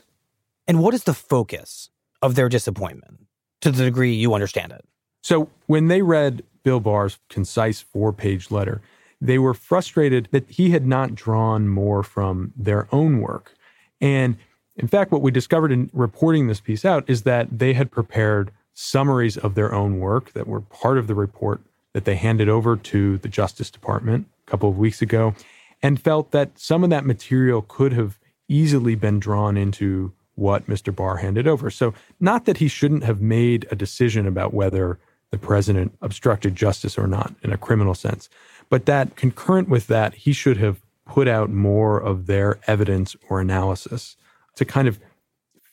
And 0.68 0.80
what 0.80 0.94
is 0.94 1.04
the 1.04 1.14
focus 1.14 1.90
of 2.22 2.36
their 2.36 2.50
disappointment 2.50 3.28
to 3.60 3.70
the 3.70 3.84
degree 3.84 4.14
you 4.14 4.34
understand 4.34 4.72
it? 4.72 4.84
So, 5.22 5.50
when 5.68 5.88
they 5.88 6.02
read 6.02 6.44
Bill 6.64 6.80
Barr's 6.80 7.20
concise 7.30 7.82
four 7.82 8.14
page 8.14 8.52
letter, 8.52 8.82
they 9.20 9.38
were 9.38 9.54
frustrated 9.54 10.28
that 10.32 10.50
he 10.50 10.72
had 10.72 10.86
not 10.86 11.16
drawn 11.16 11.68
more 11.68 12.04
from 12.04 12.54
their 12.56 12.88
own 12.92 13.20
work. 13.20 13.54
And 14.00 14.38
in 14.76 14.88
fact, 14.88 15.12
what 15.12 15.22
we 15.22 15.32
discovered 15.32 15.72
in 15.72 15.90
reporting 15.94 16.48
this 16.48 16.60
piece 16.60 16.86
out 16.86 17.04
is 17.08 17.24
that 17.24 17.60
they 17.60 17.74
had 17.74 17.92
prepared 17.92 18.52
summaries 18.74 19.38
of 19.38 19.56
their 19.56 19.74
own 19.74 20.00
work 20.00 20.34
that 20.34 20.48
were 20.48 20.62
part 20.62 20.98
of 20.98 21.08
the 21.08 21.16
report 21.16 21.62
that 21.94 22.06
they 22.06 22.16
handed 22.16 22.50
over 22.50 22.76
to 22.76 23.18
the 23.20 23.28
Justice 23.28 23.70
Department 23.70 24.28
a 24.48 24.50
couple 24.50 24.70
of 24.70 24.78
weeks 24.78 25.02
ago 25.02 25.36
and 25.84 26.02
felt 26.02 26.32
that 26.32 26.58
some 26.58 26.84
of 26.84 26.90
that 26.90 27.06
material 27.06 27.62
could 27.62 27.94
have 27.94 28.18
easily 28.48 28.96
been 28.96 29.20
drawn 29.20 29.58
into 29.58 30.14
what 30.36 30.68
Mr. 30.68 30.96
Barr 30.96 31.18
handed 31.18 31.48
over. 31.48 31.70
So, 31.70 31.94
not 32.20 32.46
that 32.46 32.58
he 32.58 32.68
shouldn't 32.68 33.04
have 33.04 33.22
made 33.22 33.68
a 33.70 33.76
decision 33.76 34.26
about 34.26 34.54
whether 34.54 35.00
the 35.32 35.38
president 35.38 35.98
obstructed 36.02 36.56
justice 36.56 36.98
or 36.98 37.08
not 37.08 37.34
in 37.42 37.52
a 37.52 37.58
criminal 37.58 37.96
sense, 37.96 38.30
but 38.70 38.86
that 38.86 39.16
concurrent 39.16 39.70
with 39.70 39.88
that, 39.88 40.14
he 40.14 40.34
should 40.34 40.58
have 40.58 40.82
put 41.06 41.28
out 41.28 41.50
more 41.50 42.00
of 42.00 42.28
their 42.28 42.60
evidence 42.68 43.16
or 43.30 43.42
analysis 43.42 44.16
to 44.56 44.66
kind 44.66 44.88
of 44.88 45.00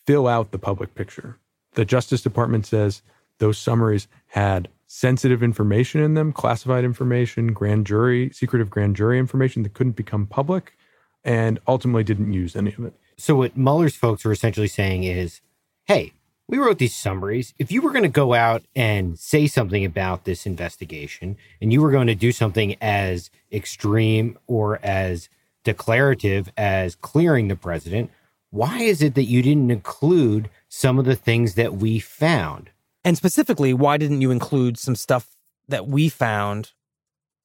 fill 0.06 0.26
out 0.26 0.50
the 0.50 0.58
public 0.58 0.94
picture. 0.94 1.38
The 1.74 1.84
Justice 1.84 2.22
Department 2.22 2.66
says 2.66 3.02
those 3.38 3.58
summaries 3.58 4.08
had 4.28 4.68
sensitive 4.86 5.42
information 5.42 6.00
in 6.00 6.14
them, 6.14 6.32
classified 6.32 6.84
information, 6.84 7.52
grand 7.52 7.86
jury, 7.86 8.30
secretive 8.30 8.70
grand 8.70 8.96
jury 8.96 9.18
information 9.18 9.62
that 9.62 9.74
couldn't 9.74 9.96
become 9.96 10.26
public, 10.26 10.76
and 11.24 11.60
ultimately 11.68 12.02
didn't 12.02 12.32
use 12.32 12.56
any 12.56 12.72
of 12.72 12.84
it. 12.84 12.94
So, 13.16 13.36
what 13.36 13.56
Mueller's 13.56 13.96
folks 13.96 14.24
are 14.24 14.32
essentially 14.32 14.68
saying 14.68 15.04
is 15.04 15.40
hey, 15.86 16.12
we 16.48 16.58
wrote 16.58 16.78
these 16.78 16.96
summaries. 16.96 17.52
If 17.58 17.70
you 17.70 17.82
were 17.82 17.92
going 17.92 18.04
to 18.04 18.08
go 18.08 18.32
out 18.32 18.62
and 18.74 19.18
say 19.18 19.46
something 19.46 19.84
about 19.84 20.24
this 20.24 20.46
investigation 20.46 21.36
and 21.60 21.72
you 21.72 21.82
were 21.82 21.90
going 21.90 22.06
to 22.06 22.14
do 22.14 22.32
something 22.32 22.74
as 22.80 23.30
extreme 23.52 24.38
or 24.46 24.80
as 24.82 25.28
declarative 25.62 26.50
as 26.56 26.94
clearing 26.94 27.48
the 27.48 27.56
president, 27.56 28.10
why 28.50 28.78
is 28.78 29.02
it 29.02 29.14
that 29.14 29.24
you 29.24 29.42
didn't 29.42 29.70
include 29.70 30.48
some 30.70 30.98
of 30.98 31.04
the 31.04 31.16
things 31.16 31.54
that 31.54 31.74
we 31.74 31.98
found? 31.98 32.70
And 33.04 33.16
specifically, 33.16 33.74
why 33.74 33.98
didn't 33.98 34.22
you 34.22 34.30
include 34.30 34.78
some 34.78 34.96
stuff 34.96 35.36
that 35.68 35.86
we 35.86 36.08
found 36.08 36.72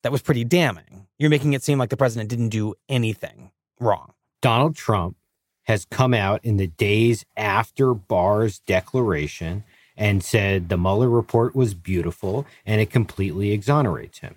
that 0.01 0.13
was 0.13 0.22
pretty 0.22 0.45
damning? 0.45 1.07
You're 1.19 1.29
making 1.29 1.51
it 1.51 1.63
seem 1.63 1.77
like 1.77 1.89
the 1.89 1.98
president 1.98 2.29
didn't 2.29 2.50
do 2.50 2.75
anything 2.88 3.51
wrong. 3.81 4.13
Donald 4.41 4.77
Trump 4.77 5.17
has 5.63 5.86
come 5.86 6.13
out 6.13 6.43
in 6.43 6.58
the 6.58 6.67
days 6.67 7.25
after 7.38 7.93
Barr's 7.93 8.60
declaration 8.60 9.63
and 9.96 10.24
said 10.24 10.70
the 10.70 10.77
Mueller 10.77 11.10
report 11.10 11.55
was 11.55 11.74
beautiful 11.74 12.46
and 12.65 12.82
it 12.82 12.89
completely 12.89 13.51
exonerates 13.51 14.20
him. 14.20 14.36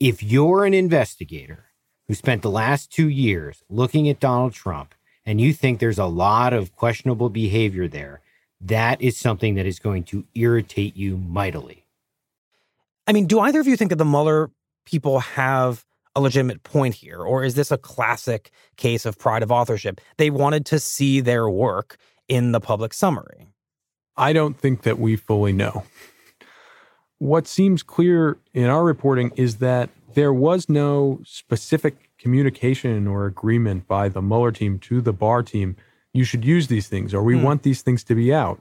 If 0.00 0.22
you're 0.22 0.64
an 0.64 0.74
investigator 0.74 1.66
who 2.08 2.14
spent 2.14 2.42
the 2.42 2.50
last 2.50 2.92
two 2.92 3.08
years 3.08 3.62
looking 3.68 4.08
at 4.08 4.20
Donald 4.20 4.52
Trump 4.52 4.94
and 5.24 5.40
you 5.40 5.52
think 5.52 5.78
there's 5.78 5.98
a 5.98 6.06
lot 6.06 6.52
of 6.52 6.74
questionable 6.74 7.28
behavior 7.28 7.86
there, 7.88 8.20
that 8.60 9.00
is 9.02 9.16
something 9.16 9.54
that 9.56 9.66
is 9.66 9.78
going 9.78 10.04
to 10.04 10.24
irritate 10.34 10.96
you 10.96 11.16
mightily. 11.16 11.84
I 13.06 13.12
mean, 13.12 13.26
do 13.26 13.40
either 13.40 13.60
of 13.60 13.66
you 13.66 13.76
think 13.76 13.90
that 13.90 13.96
the 13.96 14.04
Mueller 14.04 14.50
people 14.84 15.20
have 15.20 15.84
a 16.14 16.20
legitimate 16.20 16.62
point 16.62 16.94
here? 16.94 17.20
Or 17.20 17.44
is 17.44 17.54
this 17.54 17.70
a 17.70 17.78
classic 17.78 18.50
case 18.76 19.06
of 19.06 19.18
pride 19.18 19.42
of 19.42 19.50
authorship? 19.50 20.00
They 20.16 20.30
wanted 20.30 20.66
to 20.66 20.78
see 20.78 21.20
their 21.20 21.48
work 21.48 21.96
in 22.28 22.52
the 22.52 22.60
public 22.60 22.94
summary. 22.94 23.48
I 24.16 24.32
don't 24.32 24.58
think 24.58 24.82
that 24.82 24.98
we 24.98 25.16
fully 25.16 25.52
know. 25.52 25.84
What 27.18 27.46
seems 27.46 27.82
clear 27.82 28.38
in 28.52 28.66
our 28.66 28.84
reporting 28.84 29.32
is 29.36 29.56
that 29.58 29.90
there 30.14 30.32
was 30.32 30.68
no 30.68 31.20
specific 31.24 32.10
communication 32.18 33.06
or 33.06 33.26
agreement 33.26 33.88
by 33.88 34.08
the 34.08 34.20
Mueller 34.20 34.52
team 34.52 34.78
to 34.80 35.00
the 35.00 35.12
Barr 35.12 35.42
team. 35.42 35.76
You 36.12 36.24
should 36.24 36.44
use 36.44 36.66
these 36.66 36.88
things, 36.88 37.14
or 37.14 37.22
we 37.22 37.34
mm. 37.34 37.42
want 37.42 37.62
these 37.62 37.82
things 37.82 38.04
to 38.04 38.14
be 38.14 38.34
out. 38.34 38.60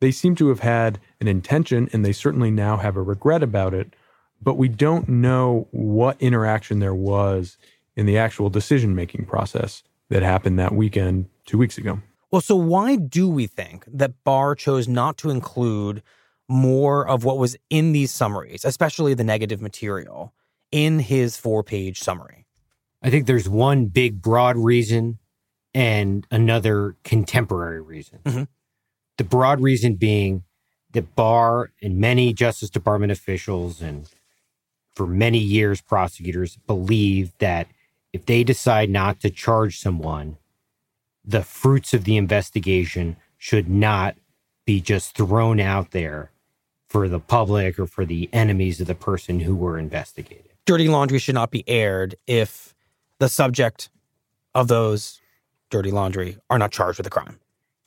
They 0.00 0.12
seem 0.12 0.36
to 0.36 0.48
have 0.48 0.60
had 0.60 1.00
an 1.20 1.26
intention, 1.26 1.88
and 1.92 2.04
they 2.04 2.12
certainly 2.12 2.50
now 2.50 2.76
have 2.76 2.96
a 2.96 3.02
regret 3.02 3.42
about 3.42 3.74
it 3.74 3.94
but 4.40 4.54
we 4.54 4.68
don't 4.68 5.08
know 5.08 5.68
what 5.70 6.20
interaction 6.20 6.78
there 6.78 6.94
was 6.94 7.56
in 7.96 8.06
the 8.06 8.18
actual 8.18 8.50
decision 8.50 8.94
making 8.94 9.26
process 9.26 9.82
that 10.08 10.22
happened 10.22 10.58
that 10.58 10.74
weekend 10.74 11.28
two 11.44 11.58
weeks 11.58 11.78
ago. 11.78 12.00
Well, 12.30 12.40
so 12.40 12.56
why 12.56 12.96
do 12.96 13.28
we 13.28 13.46
think 13.46 13.84
that 13.86 14.22
Barr 14.24 14.54
chose 14.54 14.86
not 14.86 15.16
to 15.18 15.30
include 15.30 16.02
more 16.48 17.06
of 17.06 17.24
what 17.24 17.38
was 17.38 17.56
in 17.70 17.92
these 17.92 18.10
summaries, 18.10 18.64
especially 18.64 19.14
the 19.14 19.24
negative 19.24 19.60
material, 19.60 20.32
in 20.70 20.98
his 20.98 21.36
four 21.36 21.62
page 21.62 22.00
summary? 22.00 22.46
I 23.02 23.10
think 23.10 23.26
there's 23.26 23.48
one 23.48 23.86
big 23.86 24.20
broad 24.20 24.56
reason 24.56 25.18
and 25.74 26.26
another 26.30 26.96
contemporary 27.04 27.80
reason. 27.80 28.20
Mm-hmm. 28.24 28.42
The 29.16 29.24
broad 29.24 29.60
reason 29.60 29.94
being 29.94 30.44
that 30.92 31.14
Barr 31.14 31.70
and 31.82 31.98
many 31.98 32.32
Justice 32.32 32.70
Department 32.70 33.12
officials 33.12 33.80
and 33.80 34.08
for 34.98 35.06
many 35.06 35.38
years, 35.38 35.80
prosecutors 35.80 36.58
believe 36.66 37.30
that 37.38 37.68
if 38.12 38.26
they 38.26 38.42
decide 38.42 38.90
not 38.90 39.20
to 39.20 39.30
charge 39.30 39.78
someone, 39.78 40.38
the 41.24 41.44
fruits 41.44 41.94
of 41.94 42.02
the 42.02 42.16
investigation 42.16 43.16
should 43.36 43.68
not 43.68 44.16
be 44.66 44.80
just 44.80 45.14
thrown 45.14 45.60
out 45.60 45.92
there 45.92 46.32
for 46.88 47.08
the 47.08 47.20
public 47.20 47.78
or 47.78 47.86
for 47.86 48.04
the 48.04 48.28
enemies 48.32 48.80
of 48.80 48.88
the 48.88 48.94
person 48.96 49.38
who 49.38 49.54
were 49.54 49.78
investigated. 49.78 50.50
Dirty 50.66 50.88
laundry 50.88 51.20
should 51.20 51.36
not 51.36 51.52
be 51.52 51.62
aired 51.68 52.16
if 52.26 52.74
the 53.20 53.28
subject 53.28 53.90
of 54.52 54.66
those 54.66 55.20
dirty 55.70 55.92
laundry 55.92 56.38
are 56.50 56.58
not 56.58 56.72
charged 56.72 56.98
with 56.98 57.06
a 57.06 57.10
crime. 57.10 57.38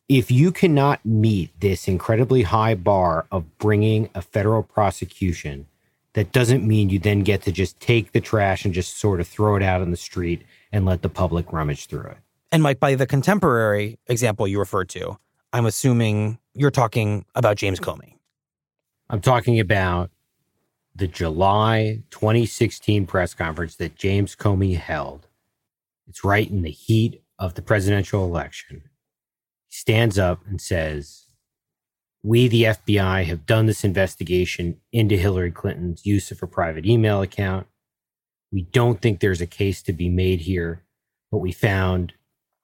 If 0.08 0.32
you 0.32 0.54
cannot 0.54 1.06
meet 1.06 1.50
this 1.60 1.90
incredibly 1.90 2.44
high 2.44 2.76
bar 2.76 3.28
of 3.32 3.58
bringing 3.58 4.10
a 4.16 4.22
federal 4.22 4.64
prosecution 4.64 5.68
that 6.14 6.32
doesn't 6.32 6.68
mean 6.68 6.90
you 6.90 7.00
then 7.00 7.22
get 7.22 7.42
to 7.44 7.52
just 7.52 7.80
take 7.80 8.12
the 8.12 8.22
trash 8.22 8.66
and 8.66 8.74
just 8.74 8.98
sort 8.98 9.20
of 9.20 9.28
throw 9.28 9.56
it 9.56 9.64
out 9.64 9.82
on 9.82 9.92
the 9.92 9.98
street 9.98 10.44
and 10.72 10.86
let 10.86 11.02
the 11.02 11.10
public 11.10 11.52
rummage 11.54 11.86
through 11.86 12.10
it. 12.10 12.18
And 12.52 12.62
Mike, 12.62 12.80
by 12.80 12.96
the 12.96 13.08
contemporary 13.08 13.98
example 14.08 14.48
you 14.48 14.60
referred 14.60 14.90
to, 14.90 15.18
I'm 15.54 15.66
assuming 15.66 16.40
you're 16.54 16.72
talking 16.72 17.26
about 17.36 17.58
James 17.58 17.80
Comey. 17.80 18.16
I'm 19.10 19.22
talking 19.22 19.60
about 19.60 20.12
the 20.96 21.08
July 21.08 22.04
2016 22.12 23.06
press 23.06 23.34
conference 23.34 23.76
that 23.78 23.96
James 23.96 24.36
Comey 24.36 24.78
held. 24.78 25.28
It's 26.08 26.24
right 26.24 26.50
in 26.50 26.62
the 26.62 26.72
heat 26.72 27.24
of 27.40 27.54
the 27.54 27.62
presidential 27.62 28.26
election. 28.26 28.84
He 29.68 29.76
stands 29.76 30.20
up 30.20 30.42
and 30.46 30.60
says, 30.60 31.28
we, 32.24 32.48
the 32.48 32.64
FBI, 32.64 33.26
have 33.26 33.46
done 33.46 33.66
this 33.66 33.84
investigation 33.84 34.78
into 34.92 35.18
Hillary 35.18 35.52
Clinton's 35.52 36.06
use 36.06 36.32
of 36.32 36.40
her 36.40 36.48
private 36.48 36.86
email 36.86 37.22
account. 37.22 37.68
We 38.52 38.64
don't 38.64 39.02
think 39.02 39.20
there's 39.20 39.42
a 39.42 39.48
case 39.48 39.82
to 39.84 39.94
be 39.94 40.10
made 40.10 40.42
here, 40.42 40.84
but 41.32 41.40
we 41.40 41.52
found 41.52 42.14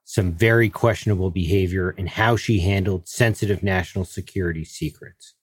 some 0.03 0.31
very 0.31 0.69
questionable 0.69 1.31
behavior 1.31 1.91
in 1.91 2.07
how 2.07 2.35
she 2.35 2.59
handled 2.59 3.07
sensitive 3.07 3.63
national 3.63 4.05
security 4.05 4.63
secrets. 4.63 5.33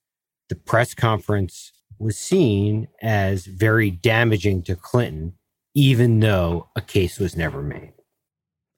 The 0.49 0.55
press 0.55 0.95
conference 0.95 1.73
was 1.99 2.17
seen 2.17 2.89
as 3.03 3.47
very 3.47 3.91
damaging 3.91 4.63
to 4.63 4.77
Clinton, 4.77 5.35
even 5.75 6.21
though 6.21 6.69
a 6.77 6.81
case 6.81 7.19
was 7.19 7.37
never 7.37 7.63
made. 7.63 7.93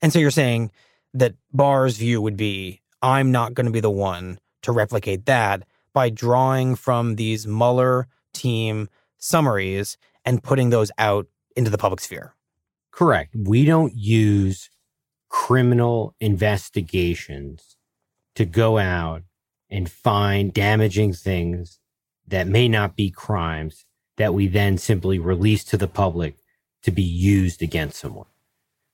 And 0.02 0.12
so 0.12 0.18
you're 0.18 0.30
saying 0.30 0.70
that 1.14 1.34
Barr's 1.52 1.96
view 1.96 2.20
would 2.20 2.36
be 2.36 2.82
I'm 3.02 3.30
not 3.30 3.54
going 3.54 3.66
to 3.66 3.72
be 3.72 3.80
the 3.80 3.90
one 3.90 4.38
to 4.66 4.72
replicate 4.72 5.26
that 5.26 5.62
by 5.94 6.10
drawing 6.10 6.74
from 6.74 7.14
these 7.14 7.46
Mueller 7.46 8.08
team 8.34 8.88
summaries 9.16 9.96
and 10.24 10.42
putting 10.42 10.70
those 10.70 10.90
out 10.98 11.26
into 11.56 11.70
the 11.70 11.78
public 11.78 12.00
sphere. 12.00 12.34
Correct. 12.90 13.34
We 13.34 13.64
don't 13.64 13.94
use 13.94 14.70
criminal 15.28 16.14
investigations 16.20 17.76
to 18.34 18.44
go 18.44 18.76
out 18.78 19.22
and 19.70 19.90
find 19.90 20.52
damaging 20.52 21.12
things 21.12 21.78
that 22.26 22.48
may 22.48 22.68
not 22.68 22.96
be 22.96 23.10
crimes 23.10 23.84
that 24.16 24.34
we 24.34 24.48
then 24.48 24.78
simply 24.78 25.18
release 25.18 25.62
to 25.64 25.76
the 25.76 25.88
public 25.88 26.36
to 26.82 26.90
be 26.90 27.02
used 27.02 27.62
against 27.62 27.98
someone. 28.00 28.26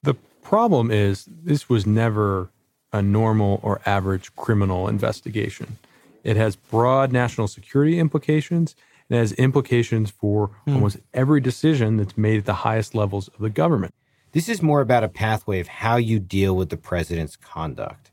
The 0.02 0.14
problem 0.42 0.90
is 0.90 1.26
this 1.30 1.68
was 1.68 1.86
never 1.86 2.50
a 2.92 3.02
normal 3.02 3.60
or 3.62 3.80
average 3.86 4.34
criminal 4.36 4.88
investigation. 4.88 5.78
It 6.24 6.36
has 6.36 6.56
broad 6.56 7.12
national 7.12 7.48
security 7.48 7.98
implications 7.98 8.76
and 9.10 9.18
has 9.18 9.32
implications 9.32 10.10
for 10.10 10.48
hmm. 10.66 10.74
almost 10.74 10.98
every 11.12 11.40
decision 11.40 11.96
that's 11.96 12.16
made 12.16 12.38
at 12.38 12.44
the 12.44 12.54
highest 12.54 12.94
levels 12.94 13.28
of 13.28 13.40
the 13.40 13.50
government. 13.50 13.94
This 14.32 14.48
is 14.48 14.62
more 14.62 14.80
about 14.80 15.04
a 15.04 15.08
pathway 15.08 15.60
of 15.60 15.68
how 15.68 15.96
you 15.96 16.18
deal 16.18 16.56
with 16.56 16.70
the 16.70 16.76
president's 16.76 17.36
conduct. 17.36 18.10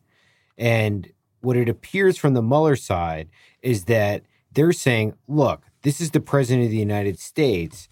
And 0.57 1.11
what 1.41 1.55
it 1.55 1.69
appears 1.69 2.17
from 2.17 2.33
the 2.33 2.41
Mueller 2.41 2.75
side 2.75 3.29
is 3.61 3.85
that 3.85 4.23
they're 4.51 4.73
saying, 4.73 5.13
look, 5.27 5.63
this 5.83 6.01
is 6.01 6.11
the 6.11 6.19
president 6.19 6.65
of 6.65 6.71
the 6.71 6.77
United 6.77 7.19
States. 7.19 7.87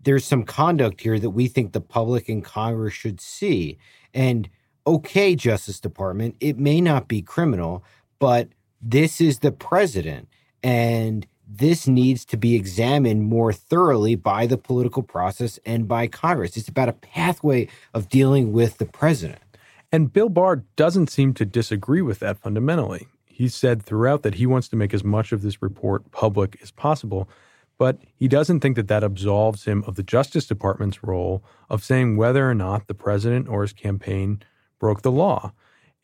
There's 0.00 0.24
some 0.24 0.44
conduct 0.44 1.00
here 1.00 1.18
that 1.18 1.30
we 1.30 1.48
think 1.48 1.72
the 1.72 1.80
public 1.80 2.28
and 2.28 2.44
Congress 2.44 2.94
should 2.94 3.20
see. 3.20 3.78
And 4.14 4.48
okay, 4.86 5.34
Justice 5.34 5.80
Department, 5.80 6.36
it 6.40 6.58
may 6.58 6.80
not 6.80 7.08
be 7.08 7.22
criminal, 7.22 7.84
but 8.18 8.48
this 8.80 9.20
is 9.20 9.40
the 9.40 9.52
president. 9.52 10.28
And 10.62 11.26
this 11.46 11.86
needs 11.86 12.24
to 12.26 12.36
be 12.36 12.54
examined 12.54 13.24
more 13.24 13.52
thoroughly 13.52 14.14
by 14.14 14.46
the 14.46 14.56
political 14.56 15.02
process 15.02 15.58
and 15.66 15.86
by 15.86 16.06
Congress. 16.06 16.56
It's 16.56 16.68
about 16.68 16.88
a 16.88 16.94
pathway 16.94 17.68
of 17.92 18.08
dealing 18.08 18.52
with 18.52 18.78
the 18.78 18.86
president. 18.86 19.42
And 19.90 20.12
Bill 20.12 20.30
Barr 20.30 20.64
doesn't 20.76 21.10
seem 21.10 21.34
to 21.34 21.44
disagree 21.44 22.00
with 22.00 22.20
that 22.20 22.38
fundamentally. 22.38 23.06
He 23.26 23.48
said 23.48 23.82
throughout 23.82 24.22
that 24.22 24.36
he 24.36 24.46
wants 24.46 24.68
to 24.68 24.76
make 24.76 24.94
as 24.94 25.04
much 25.04 25.32
of 25.32 25.42
this 25.42 25.60
report 25.60 26.10
public 26.10 26.58
as 26.62 26.70
possible, 26.70 27.28
but 27.76 27.98
he 28.14 28.28
doesn't 28.28 28.60
think 28.60 28.76
that 28.76 28.88
that 28.88 29.04
absolves 29.04 29.64
him 29.64 29.84
of 29.86 29.96
the 29.96 30.02
Justice 30.02 30.46
Department's 30.46 31.02
role 31.02 31.44
of 31.68 31.84
saying 31.84 32.16
whether 32.16 32.48
or 32.48 32.54
not 32.54 32.86
the 32.86 32.94
president 32.94 33.48
or 33.48 33.62
his 33.62 33.72
campaign 33.72 34.42
broke 34.82 35.02
the 35.02 35.12
law. 35.12 35.52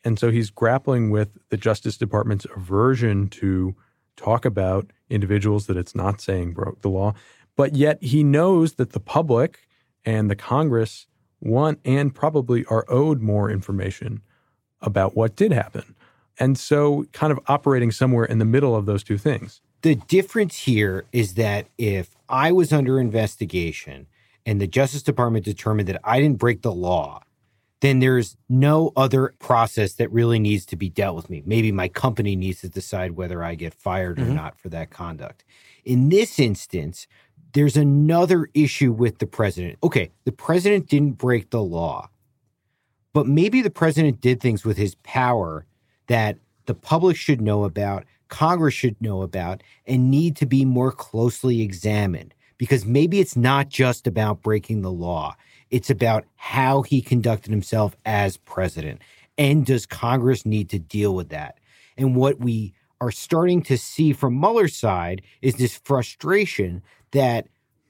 And 0.05 0.17
so 0.17 0.31
he's 0.31 0.49
grappling 0.49 1.09
with 1.09 1.37
the 1.49 1.57
Justice 1.57 1.97
Department's 1.97 2.47
aversion 2.55 3.27
to 3.27 3.75
talk 4.15 4.45
about 4.45 4.89
individuals 5.09 5.67
that 5.67 5.75
it's 5.75 5.93
not 5.93 6.21
saying 6.21 6.53
broke 6.53 6.81
the 6.81 6.89
law. 6.89 7.13
But 7.57 7.75
yet 7.75 8.01
he 8.01 8.23
knows 8.23 8.75
that 8.75 8.93
the 8.93 9.01
public 9.01 9.67
and 10.05 10.31
the 10.31 10.35
Congress 10.35 11.07
want 11.41 11.79
and 11.83 12.15
probably 12.15 12.63
are 12.65 12.85
owed 12.87 13.21
more 13.21 13.51
information 13.51 14.21
about 14.81 15.13
what 15.13 15.35
did 15.35 15.51
happen. 15.51 15.93
And 16.39 16.57
so, 16.57 17.05
kind 17.11 17.33
of 17.33 17.39
operating 17.47 17.91
somewhere 17.91 18.23
in 18.23 18.39
the 18.39 18.45
middle 18.45 18.77
of 18.77 18.85
those 18.85 19.03
two 19.03 19.17
things. 19.17 19.59
The 19.81 19.95
difference 19.95 20.59
here 20.59 21.03
is 21.11 21.33
that 21.33 21.67
if 21.77 22.15
I 22.29 22.53
was 22.53 22.71
under 22.71 22.97
investigation 22.97 24.07
and 24.45 24.61
the 24.61 24.67
Justice 24.67 25.03
Department 25.03 25.43
determined 25.43 25.89
that 25.89 25.99
I 26.01 26.21
didn't 26.21 26.39
break 26.39 26.61
the 26.61 26.71
law, 26.71 27.23
then 27.81 27.99
there's 27.99 28.35
no 28.49 28.91
other 28.95 29.33
process 29.39 29.93
that 29.93 30.11
really 30.11 30.39
needs 30.39 30.65
to 30.65 30.75
be 30.75 30.89
dealt 30.89 31.15
with 31.15 31.29
me. 31.29 31.41
Maybe 31.45 31.71
my 31.71 31.87
company 31.87 32.35
needs 32.35 32.61
to 32.61 32.69
decide 32.69 33.11
whether 33.11 33.43
I 33.43 33.55
get 33.55 33.73
fired 33.73 34.17
mm-hmm. 34.17 34.31
or 34.31 34.33
not 34.33 34.59
for 34.59 34.69
that 34.69 34.89
conduct. 34.89 35.45
In 35.85 36.09
this 36.09 36.39
instance, 36.39 37.07
there's 37.53 37.77
another 37.77 38.49
issue 38.53 38.91
with 38.91 39.19
the 39.19 39.25
president. 39.25 39.77
Okay, 39.81 40.11
the 40.25 40.31
president 40.31 40.87
didn't 40.87 41.13
break 41.13 41.49
the 41.49 41.63
law, 41.63 42.09
but 43.13 43.27
maybe 43.27 43.61
the 43.61 43.69
president 43.69 44.21
did 44.21 44.39
things 44.41 44.65
with 44.65 44.77
his 44.77 44.95
power 44.95 45.65
that 46.07 46.37
the 46.65 46.75
public 46.75 47.15
should 47.15 47.41
know 47.41 47.63
about, 47.63 48.05
Congress 48.27 48.73
should 48.73 49.01
know 49.01 49.21
about, 49.21 49.63
and 49.87 50.11
need 50.11 50.35
to 50.35 50.45
be 50.45 50.65
more 50.65 50.91
closely 50.91 51.61
examined. 51.61 52.35
Because 52.59 52.85
maybe 52.85 53.21
it's 53.21 53.37
not 53.37 53.69
just 53.69 54.05
about 54.05 54.41
breaking 54.41 54.81
the 54.81 54.91
law. 54.91 55.35
It's 55.71 55.89
about 55.89 56.25
how 56.35 56.81
he 56.81 57.01
conducted 57.01 57.51
himself 57.51 57.95
as 58.05 58.37
president. 58.37 59.01
And 59.37 59.65
does 59.65 59.85
Congress 59.85 60.45
need 60.45 60.69
to 60.69 60.79
deal 60.79 61.15
with 61.15 61.29
that? 61.29 61.59
And 61.97 62.15
what 62.15 62.39
we 62.39 62.73
are 63.01 63.11
starting 63.11 63.61
to 63.63 63.77
see 63.77 64.13
from 64.13 64.39
Mueller's 64.39 64.75
side 64.75 65.21
is 65.41 65.55
this 65.55 65.77
frustration 65.77 66.81
that, 67.11 67.47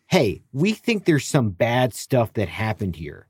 hey, 0.08 0.42
we 0.54 0.74
think 0.74 1.06
there's 1.06 1.26
some 1.26 1.50
bad 1.50 1.94
stuff 1.94 2.34
that 2.34 2.48
happened 2.50 2.96
here. 2.96 3.26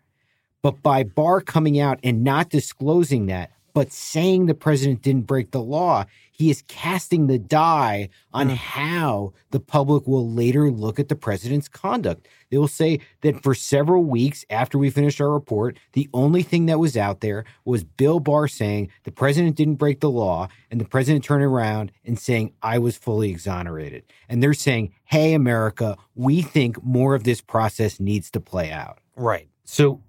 But 0.61 0.81
by 0.81 1.03
Barr 1.03 1.39
coming 1.39 1.79
out 1.79 1.99
and 2.03 2.23
not 2.23 2.49
disclosing 2.49 3.27
that, 3.27 3.51
but 3.73 3.91
saying 3.91 4.45
the 4.45 4.53
president 4.53 5.01
didn't 5.01 5.27
break 5.27 5.51
the 5.51 5.61
law, 5.61 6.05
he 6.31 6.49
is 6.49 6.63
casting 6.69 7.27
the 7.27 7.37
die 7.37 8.09
on 8.33 8.49
mm. 8.49 8.55
how 8.55 9.33
the 9.51 9.59
public 9.59 10.07
will 10.07 10.29
later 10.31 10.71
look 10.71 10.97
at 10.97 11.09
the 11.09 11.15
president's 11.15 11.67
conduct. 11.67 12.27
They 12.49 12.57
will 12.57 12.69
say 12.69 13.01
that 13.21 13.43
for 13.43 13.53
several 13.53 14.05
weeks 14.05 14.45
after 14.49 14.77
we 14.77 14.89
finished 14.89 15.19
our 15.19 15.31
report, 15.31 15.77
the 15.93 16.09
only 16.13 16.41
thing 16.41 16.65
that 16.67 16.79
was 16.79 16.95
out 16.95 17.19
there 17.19 17.43
was 17.65 17.83
Bill 17.83 18.21
Barr 18.21 18.47
saying 18.47 18.89
the 19.03 19.11
president 19.11 19.57
didn't 19.57 19.75
break 19.75 19.99
the 19.99 20.09
law, 20.09 20.47
and 20.71 20.79
the 20.79 20.85
president 20.85 21.25
turning 21.25 21.47
around 21.47 21.91
and 22.05 22.17
saying, 22.17 22.53
I 22.61 22.79
was 22.79 22.97
fully 22.97 23.29
exonerated. 23.29 24.03
And 24.29 24.41
they're 24.41 24.53
saying, 24.53 24.93
hey, 25.03 25.33
America, 25.33 25.97
we 26.15 26.41
think 26.41 26.81
more 26.83 27.15
of 27.15 27.25
this 27.25 27.41
process 27.41 27.99
needs 27.99 28.31
to 28.31 28.39
play 28.39 28.71
out. 28.71 28.99
Right. 29.17 29.49
So 29.65 30.01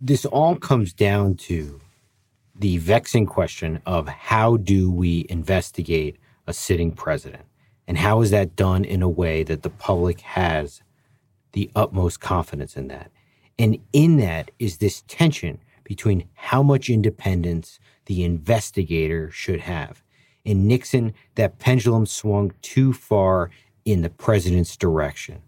this 0.00 0.24
all 0.24 0.56
comes 0.56 0.92
down 0.92 1.34
to 1.36 1.80
the 2.54 2.78
vexing 2.78 3.26
question 3.26 3.80
of 3.84 4.08
how 4.08 4.56
do 4.56 4.90
we 4.90 5.26
investigate 5.28 6.16
a 6.46 6.52
sitting 6.52 6.92
president? 6.92 7.44
And 7.86 7.98
how 7.98 8.20
is 8.20 8.30
that 8.30 8.56
done 8.56 8.84
in 8.84 9.02
a 9.02 9.08
way 9.08 9.42
that 9.42 9.62
the 9.62 9.70
public 9.70 10.20
has 10.20 10.82
the 11.52 11.70
utmost 11.74 12.20
confidence 12.20 12.76
in 12.76 12.88
that? 12.88 13.10
And 13.58 13.78
in 13.92 14.16
that 14.18 14.50
is 14.58 14.78
this 14.78 15.02
tension 15.06 15.58
between 15.84 16.28
how 16.34 16.62
much 16.62 16.88
independence 16.88 17.78
the 18.06 18.24
investigator 18.24 19.30
should 19.30 19.60
have. 19.60 20.02
In 20.44 20.66
Nixon, 20.66 21.14
that 21.36 21.58
pendulum 21.58 22.06
swung 22.06 22.52
too 22.62 22.92
far 22.92 23.50
in 23.84 24.02
the 24.02 24.10
president's 24.10 24.76
direction. 24.76 25.42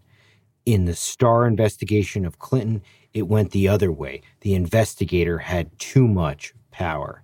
In 0.65 0.85
the 0.85 0.95
Starr 0.95 1.47
investigation 1.47 2.25
of 2.25 2.39
Clinton, 2.39 2.81
it 3.17 3.27
went 3.27 3.51
the 3.51 3.67
other 3.67 3.91
way. 3.91 4.21
The 4.41 4.53
investigator 4.53 5.39
had 5.39 5.77
too 5.79 6.07
much 6.07 6.53
power. 6.71 7.23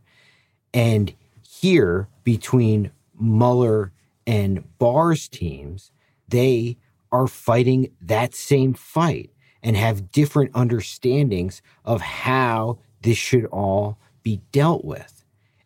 And 0.73 1.13
here, 1.47 2.07
between 2.23 2.91
Mueller 3.19 3.91
and 4.25 4.63
Barr's 4.79 5.27
teams, 5.27 5.91
they 6.27 6.77
are 7.11 7.27
fighting 7.27 7.91
that 8.01 8.33
same 8.33 8.73
fight 8.73 9.29
and 9.61 9.77
have 9.77 10.11
different 10.11 10.51
understandings 10.55 11.61
of 11.85 12.01
how 12.01 12.79
this 13.01 13.17
should 13.17 13.45
all 13.45 13.97
be 14.23 14.41
dealt 14.51 14.83
with. 14.83 15.23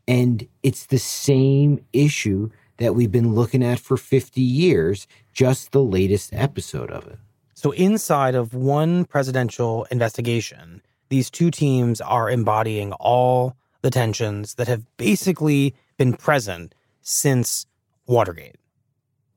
And 0.07 0.47
it's 0.61 0.85
the 0.85 0.99
same 0.99 1.83
issue 1.93 2.49
that 2.77 2.95
we've 2.95 3.11
been 3.11 3.33
looking 3.33 3.63
at 3.63 3.79
for 3.79 3.97
50 3.97 4.41
years, 4.41 5.07
just 5.33 5.71
the 5.71 5.81
latest 5.81 6.33
episode 6.33 6.91
of 6.91 7.07
it. 7.07 7.17
So, 7.57 7.71
inside 7.71 8.35
of 8.35 8.53
one 8.53 9.05
presidential 9.05 9.87
investigation, 9.89 10.83
these 11.09 11.31
two 11.31 11.49
teams 11.49 11.99
are 11.99 12.29
embodying 12.29 12.91
all 12.93 13.55
the 13.81 13.89
tensions 13.89 14.53
that 14.53 14.67
have 14.67 14.85
basically 14.97 15.73
been 15.97 16.13
present 16.13 16.75
since 17.01 17.65
Watergate. 18.05 18.57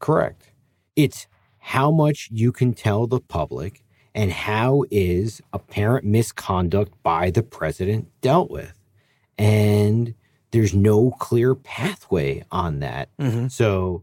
Correct. 0.01 0.53
It's 0.97 1.29
how 1.61 1.91
much 1.91 2.29
you 2.31 2.53
can 2.53 2.75
tell 2.75 3.07
the 3.07 3.21
public 3.21 3.83
and 4.15 4.31
how 4.31 4.85
is 4.91 5.41
apparent 5.55 6.05
misconduct 6.05 6.93
by 7.03 7.31
the 7.31 7.43
president 7.43 8.09
dealt 8.21 8.51
with. 8.51 8.75
And 9.39 10.13
there's 10.51 10.75
no 10.75 11.13
clear 11.13 11.55
pathway 11.55 12.45
on 12.53 12.81
that. 12.81 13.09
Mm-hmm. 13.17 13.47
So 13.49 14.03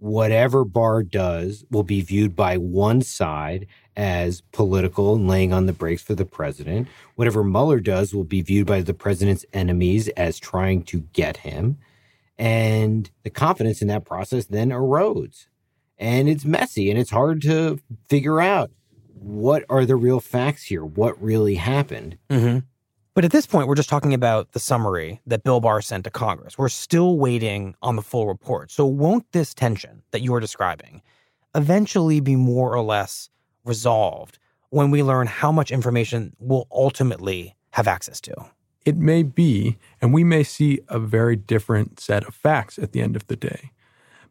whatever 0.00 0.64
Barr 0.64 1.02
does 1.02 1.64
will 1.70 1.82
be 1.82 2.00
viewed 2.00 2.34
by 2.34 2.56
one 2.56 3.02
side 3.02 3.66
as 3.96 4.40
political 4.52 5.14
and 5.14 5.28
laying 5.28 5.52
on 5.52 5.66
the 5.66 5.74
brakes 5.74 6.02
for 6.02 6.14
the 6.14 6.24
president. 6.24 6.88
Whatever 7.16 7.44
Mueller 7.44 7.80
does 7.80 8.14
will 8.14 8.24
be 8.24 8.40
viewed 8.40 8.66
by 8.66 8.80
the 8.80 8.94
president's 8.94 9.44
enemies 9.52 10.08
as 10.08 10.38
trying 10.38 10.82
to 10.84 11.00
get 11.12 11.38
him. 11.38 11.76
And 12.38 13.10
the 13.24 13.30
confidence 13.30 13.82
in 13.82 13.88
that 13.88 14.06
process 14.06 14.46
then 14.46 14.70
erodes. 14.70 15.46
And 15.98 16.30
it's 16.30 16.46
messy 16.46 16.90
and 16.90 16.98
it's 16.98 17.10
hard 17.10 17.42
to 17.42 17.78
figure 18.08 18.40
out 18.40 18.70
what 19.12 19.64
are 19.68 19.84
the 19.84 19.96
real 19.96 20.18
facts 20.18 20.64
here? 20.64 20.82
What 20.82 21.22
really 21.22 21.56
happened? 21.56 22.16
Mm-hmm. 22.30 22.60
But 23.20 23.26
at 23.26 23.32
this 23.32 23.44
point, 23.44 23.68
we're 23.68 23.74
just 23.74 23.90
talking 23.90 24.14
about 24.14 24.52
the 24.52 24.58
summary 24.58 25.20
that 25.26 25.44
Bill 25.44 25.60
Barr 25.60 25.82
sent 25.82 26.04
to 26.04 26.10
Congress. 26.10 26.56
We're 26.56 26.70
still 26.70 27.18
waiting 27.18 27.74
on 27.82 27.96
the 27.96 28.00
full 28.00 28.26
report. 28.26 28.70
So, 28.70 28.86
won't 28.86 29.30
this 29.32 29.52
tension 29.52 30.00
that 30.12 30.22
you're 30.22 30.40
describing 30.40 31.02
eventually 31.54 32.20
be 32.20 32.34
more 32.34 32.74
or 32.74 32.82
less 32.82 33.28
resolved 33.62 34.38
when 34.70 34.90
we 34.90 35.02
learn 35.02 35.26
how 35.26 35.52
much 35.52 35.70
information 35.70 36.34
we'll 36.38 36.66
ultimately 36.72 37.56
have 37.72 37.86
access 37.86 38.22
to? 38.22 38.34
It 38.86 38.96
may 38.96 39.22
be, 39.22 39.76
and 40.00 40.14
we 40.14 40.24
may 40.24 40.42
see 40.42 40.80
a 40.88 40.98
very 40.98 41.36
different 41.36 42.00
set 42.00 42.24
of 42.24 42.34
facts 42.34 42.78
at 42.78 42.92
the 42.92 43.02
end 43.02 43.16
of 43.16 43.26
the 43.26 43.36
day. 43.36 43.70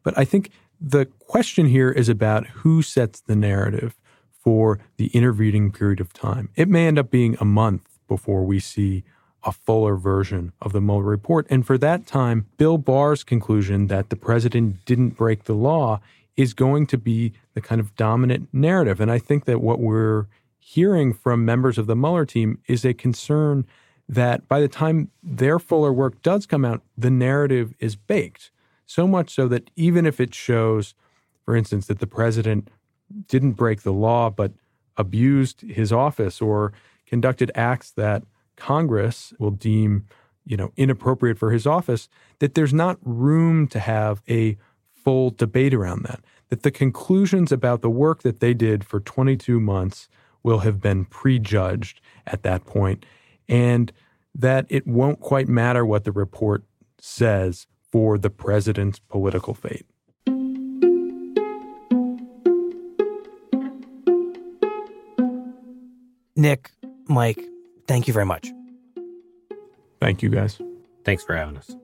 But 0.02 0.18
I 0.18 0.24
think 0.24 0.50
the 0.80 1.06
question 1.28 1.66
here 1.66 1.92
is 1.92 2.08
about 2.08 2.44
who 2.48 2.82
sets 2.82 3.20
the 3.20 3.36
narrative 3.36 3.94
for 4.32 4.80
the 4.96 5.06
intervening 5.14 5.70
period 5.70 6.00
of 6.00 6.12
time. 6.12 6.48
It 6.56 6.68
may 6.68 6.88
end 6.88 6.98
up 6.98 7.12
being 7.12 7.36
a 7.38 7.44
month 7.44 7.89
before 8.10 8.42
we 8.44 8.58
see 8.58 9.04
a 9.44 9.52
fuller 9.52 9.94
version 9.94 10.52
of 10.60 10.72
the 10.72 10.80
Mueller 10.80 11.04
report. 11.04 11.46
And 11.48 11.64
for 11.64 11.78
that 11.78 12.06
time, 12.06 12.46
Bill 12.58 12.76
Barr's 12.76 13.22
conclusion 13.22 13.86
that 13.86 14.10
the 14.10 14.16
president 14.16 14.84
didn't 14.84 15.10
break 15.10 15.44
the 15.44 15.54
law 15.54 16.00
is 16.36 16.52
going 16.52 16.86
to 16.88 16.98
be 16.98 17.32
the 17.54 17.60
kind 17.60 17.80
of 17.80 17.94
dominant 17.94 18.48
narrative. 18.52 19.00
And 19.00 19.10
I 19.10 19.18
think 19.18 19.44
that 19.44 19.60
what 19.60 19.78
we're 19.78 20.26
hearing 20.58 21.14
from 21.14 21.44
members 21.44 21.78
of 21.78 21.86
the 21.86 21.96
Mueller 21.96 22.26
team 22.26 22.58
is 22.66 22.84
a 22.84 22.92
concern 22.92 23.64
that 24.08 24.48
by 24.48 24.60
the 24.60 24.68
time 24.68 25.10
their 25.22 25.60
fuller 25.60 25.92
work 25.92 26.20
does 26.22 26.44
come 26.44 26.64
out, 26.64 26.82
the 26.98 27.10
narrative 27.10 27.72
is 27.78 27.94
baked. 27.94 28.50
So 28.86 29.06
much 29.06 29.30
so 29.30 29.46
that 29.48 29.70
even 29.76 30.04
if 30.04 30.20
it 30.20 30.34
shows, 30.34 30.94
for 31.44 31.54
instance, 31.54 31.86
that 31.86 32.00
the 32.00 32.08
president 32.08 32.68
didn't 33.28 33.52
break 33.52 33.82
the 33.82 33.92
law 33.92 34.30
but 34.30 34.52
abused 34.96 35.62
his 35.62 35.92
office 35.92 36.40
or 36.40 36.72
conducted 37.10 37.50
acts 37.56 37.90
that 37.90 38.22
Congress 38.56 39.34
will 39.40 39.50
deem, 39.50 40.06
you 40.46 40.56
know, 40.56 40.72
inappropriate 40.76 41.38
for 41.38 41.50
his 41.50 41.66
office, 41.66 42.08
that 42.38 42.54
there's 42.54 42.72
not 42.72 42.98
room 43.02 43.66
to 43.66 43.80
have 43.80 44.22
a 44.28 44.56
full 44.94 45.30
debate 45.30 45.74
around 45.74 46.04
that. 46.04 46.20
That 46.50 46.62
the 46.62 46.70
conclusions 46.70 47.50
about 47.50 47.82
the 47.82 47.90
work 47.90 48.22
that 48.22 48.38
they 48.38 48.54
did 48.54 48.84
for 48.84 49.00
22 49.00 49.58
months 49.58 50.08
will 50.44 50.60
have 50.60 50.80
been 50.80 51.04
prejudged 51.04 52.00
at 52.28 52.44
that 52.44 52.64
point, 52.64 53.04
and 53.48 53.92
that 54.32 54.66
it 54.68 54.86
won't 54.86 55.18
quite 55.18 55.48
matter 55.48 55.84
what 55.84 56.04
the 56.04 56.12
report 56.12 56.62
says 57.00 57.66
for 57.90 58.18
the 58.18 58.30
president's 58.30 59.00
political 59.00 59.52
fate. 59.52 59.84
Nick, 66.36 66.70
Mike, 67.10 67.44
thank 67.88 68.06
you 68.06 68.14
very 68.14 68.24
much. 68.24 68.48
Thank 70.00 70.22
you, 70.22 70.28
guys. 70.28 70.58
Thanks 71.04 71.24
for 71.24 71.34
having 71.34 71.56
us. 71.56 71.74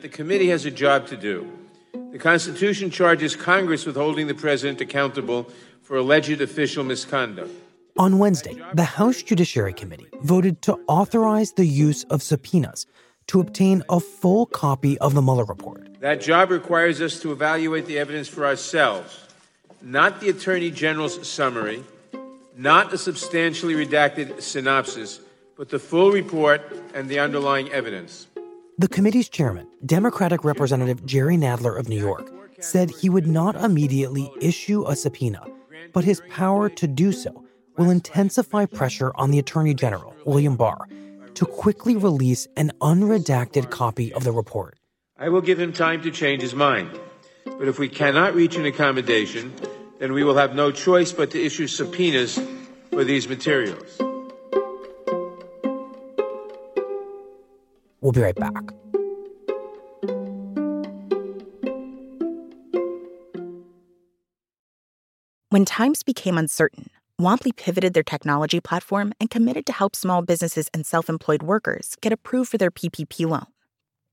The 0.00 0.08
committee 0.08 0.48
has 0.48 0.66
a 0.66 0.70
job 0.70 1.06
to 1.06 1.16
do. 1.16 1.48
The 2.10 2.18
Constitution 2.18 2.90
charges 2.90 3.36
Congress 3.36 3.86
with 3.86 3.96
holding 3.96 4.26
the 4.26 4.34
president 4.34 4.80
accountable 4.80 5.50
for 5.82 5.96
alleged 5.96 6.40
official 6.40 6.84
misconduct. 6.84 7.50
On 7.96 8.18
Wednesday, 8.18 8.60
the 8.74 8.84
House 8.84 9.22
Judiciary 9.22 9.72
Committee 9.72 10.08
voted 10.22 10.60
to 10.62 10.78
authorize 10.88 11.52
the 11.52 11.66
use 11.66 12.02
of 12.04 12.20
subpoenas 12.20 12.86
to 13.28 13.40
obtain 13.40 13.84
a 13.88 14.00
full 14.00 14.46
copy 14.46 14.98
of 14.98 15.14
the 15.14 15.22
Mueller 15.22 15.44
report. 15.44 15.83
That 16.04 16.20
job 16.20 16.50
requires 16.50 17.00
us 17.00 17.18
to 17.20 17.32
evaluate 17.32 17.86
the 17.86 17.98
evidence 17.98 18.28
for 18.28 18.44
ourselves, 18.44 19.18
not 19.80 20.20
the 20.20 20.28
Attorney 20.28 20.70
General's 20.70 21.26
summary, 21.26 21.82
not 22.58 22.92
a 22.92 22.98
substantially 22.98 23.72
redacted 23.72 24.42
synopsis, 24.42 25.20
but 25.56 25.70
the 25.70 25.78
full 25.78 26.12
report 26.12 26.60
and 26.92 27.08
the 27.08 27.18
underlying 27.18 27.72
evidence. 27.72 28.26
The 28.76 28.86
committee's 28.86 29.30
chairman, 29.30 29.66
Democratic 29.86 30.44
Representative 30.44 31.06
Jerry 31.06 31.38
Nadler 31.38 31.78
of 31.78 31.88
New 31.88 31.98
York, 31.98 32.30
said 32.60 32.90
he 32.90 33.08
would 33.08 33.26
not 33.26 33.56
immediately 33.56 34.30
issue 34.42 34.84
a 34.86 34.96
subpoena, 34.96 35.42
but 35.94 36.04
his 36.04 36.20
power 36.28 36.68
to 36.68 36.86
do 36.86 37.12
so 37.12 37.46
will 37.78 37.88
intensify 37.88 38.66
pressure 38.66 39.10
on 39.14 39.30
the 39.30 39.38
Attorney 39.38 39.72
General, 39.72 40.14
William 40.26 40.54
Barr, 40.54 40.86
to 41.32 41.46
quickly 41.46 41.96
release 41.96 42.46
an 42.58 42.72
unredacted 42.82 43.70
copy 43.70 44.12
of 44.12 44.24
the 44.24 44.32
report. 44.32 44.78
I 45.16 45.28
will 45.28 45.42
give 45.42 45.60
him 45.60 45.72
time 45.72 46.02
to 46.02 46.10
change 46.10 46.42
his 46.42 46.54
mind. 46.54 46.98
But 47.44 47.68
if 47.68 47.78
we 47.78 47.88
cannot 47.88 48.34
reach 48.34 48.56
an 48.56 48.66
accommodation, 48.66 49.54
then 50.00 50.12
we 50.12 50.24
will 50.24 50.36
have 50.36 50.56
no 50.56 50.72
choice 50.72 51.12
but 51.12 51.30
to 51.30 51.40
issue 51.40 51.68
subpoenas 51.68 52.40
for 52.90 53.04
these 53.04 53.28
materials. 53.28 53.96
We'll 58.00 58.12
be 58.12 58.20
right 58.20 58.34
back. 58.34 58.72
When 65.50 65.64
times 65.64 66.02
became 66.02 66.36
uncertain, 66.36 66.90
Womply 67.20 67.54
pivoted 67.54 67.94
their 67.94 68.02
technology 68.02 68.58
platform 68.58 69.12
and 69.20 69.30
committed 69.30 69.64
to 69.66 69.72
help 69.72 69.94
small 69.94 70.22
businesses 70.22 70.68
and 70.74 70.84
self 70.84 71.08
employed 71.08 71.44
workers 71.44 71.96
get 72.00 72.12
approved 72.12 72.50
for 72.50 72.58
their 72.58 72.72
PPP 72.72 73.28
loan. 73.28 73.53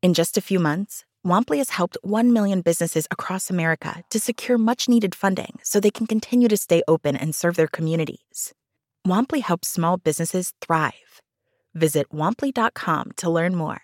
In 0.01 0.15
just 0.15 0.35
a 0.35 0.41
few 0.41 0.57
months, 0.57 1.05
Womply 1.23 1.57
has 1.57 1.69
helped 1.69 1.95
1 2.01 2.33
million 2.33 2.61
businesses 2.61 3.07
across 3.11 3.51
America 3.51 4.01
to 4.09 4.19
secure 4.19 4.57
much 4.57 4.89
needed 4.89 5.13
funding 5.13 5.59
so 5.61 5.79
they 5.79 5.91
can 5.91 6.07
continue 6.07 6.47
to 6.47 6.57
stay 6.57 6.81
open 6.87 7.15
and 7.15 7.35
serve 7.35 7.55
their 7.55 7.67
communities. 7.67 8.51
Womply 9.05 9.43
helps 9.43 9.67
small 9.67 9.97
businesses 9.97 10.53
thrive. 10.59 11.21
Visit 11.75 12.09
womply.com 12.09 13.11
to 13.17 13.29
learn 13.29 13.55
more. 13.55 13.81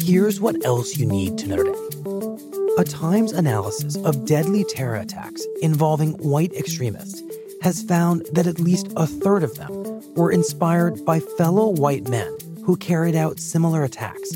Here's 0.00 0.38
what 0.38 0.62
else 0.62 0.98
you 0.98 1.06
need 1.06 1.38
to 1.38 1.48
know 1.48 1.56
today. 1.56 2.82
A 2.82 2.84
Times 2.84 3.32
analysis 3.32 3.96
of 4.04 4.26
deadly 4.26 4.64
terror 4.64 4.96
attacks 4.96 5.42
involving 5.62 6.12
white 6.18 6.52
extremists 6.52 7.22
has 7.62 7.82
found 7.82 8.26
that 8.32 8.46
at 8.46 8.60
least 8.60 8.92
a 8.96 9.06
third 9.06 9.42
of 9.42 9.54
them 9.54 9.95
were 10.16 10.32
inspired 10.32 11.04
by 11.04 11.20
fellow 11.20 11.68
white 11.68 12.08
men 12.08 12.36
who 12.64 12.76
carried 12.76 13.14
out 13.14 13.38
similar 13.38 13.84
attacks 13.84 14.34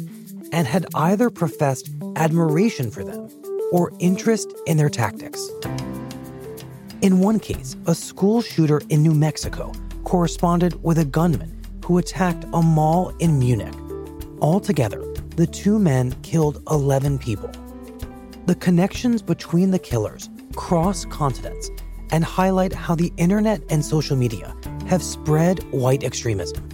and 0.53 0.66
had 0.66 0.87
either 0.95 1.31
professed 1.31 1.90
admiration 2.16 2.90
for 2.90 3.03
them 3.03 3.29
or 3.73 3.93
interest 3.99 4.53
in 4.66 4.77
their 4.77 4.88
tactics. 4.88 5.49
In 7.03 7.21
one 7.21 7.40
case, 7.40 7.77
a 7.87 7.95
school 7.95 8.43
shooter 8.43 8.83
in 8.90 9.03
New 9.03 9.14
Mexico 9.14 9.73
corresponded 10.05 10.83
with 10.85 10.99
a 10.99 11.05
gunman 11.05 11.57
who 11.85 11.99
attacked 11.99 12.45
a 12.53 12.62
mall 12.62 13.09
in 13.21 13.38
Munich. 13.38 13.75
Altogether, 14.40 15.03
the 15.37 15.47
two 15.47 15.79
men 15.79 16.12
killed 16.23 16.62
11 16.71 17.19
people. 17.19 17.51
The 18.47 18.55
connections 18.55 19.23
between 19.23 19.71
the 19.71 19.79
killers 19.79 20.29
cross 20.55 21.05
continents 21.07 21.71
and 22.11 22.25
highlight 22.25 22.73
how 22.73 22.95
the 22.95 23.12
internet 23.16 23.62
and 23.71 23.85
social 23.85 24.16
media 24.16 24.55
have 24.90 25.05
spread 25.05 25.62
white 25.70 26.03
extremism. 26.03 26.68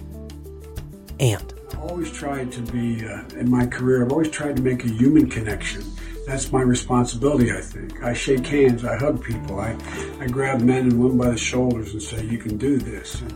And 1.19 1.53
I've 1.71 1.79
always 1.81 2.11
tried 2.11 2.51
to 2.53 2.61
be, 2.61 3.07
uh, 3.07 3.21
in 3.35 3.47
my 3.47 3.67
career, 3.67 4.03
I've 4.03 4.11
always 4.11 4.31
tried 4.31 4.55
to 4.55 4.63
make 4.63 4.83
a 4.85 4.89
human 4.89 5.29
connection. 5.29 5.83
That's 6.25 6.51
my 6.51 6.61
responsibility, 6.61 7.51
I 7.51 7.61
think. 7.61 8.03
I 8.03 8.13
shake 8.13 8.47
hands, 8.47 8.83
I 8.83 8.97
hug 8.97 9.23
people, 9.23 9.59
I, 9.59 9.77
I 10.19 10.25
grab 10.25 10.61
men 10.61 10.85
and 10.85 10.99
women 10.99 11.19
by 11.19 11.29
the 11.29 11.37
shoulders 11.37 11.93
and 11.93 12.01
say, 12.01 12.25
You 12.25 12.39
can 12.39 12.57
do 12.57 12.77
this. 12.77 13.21
And, 13.21 13.31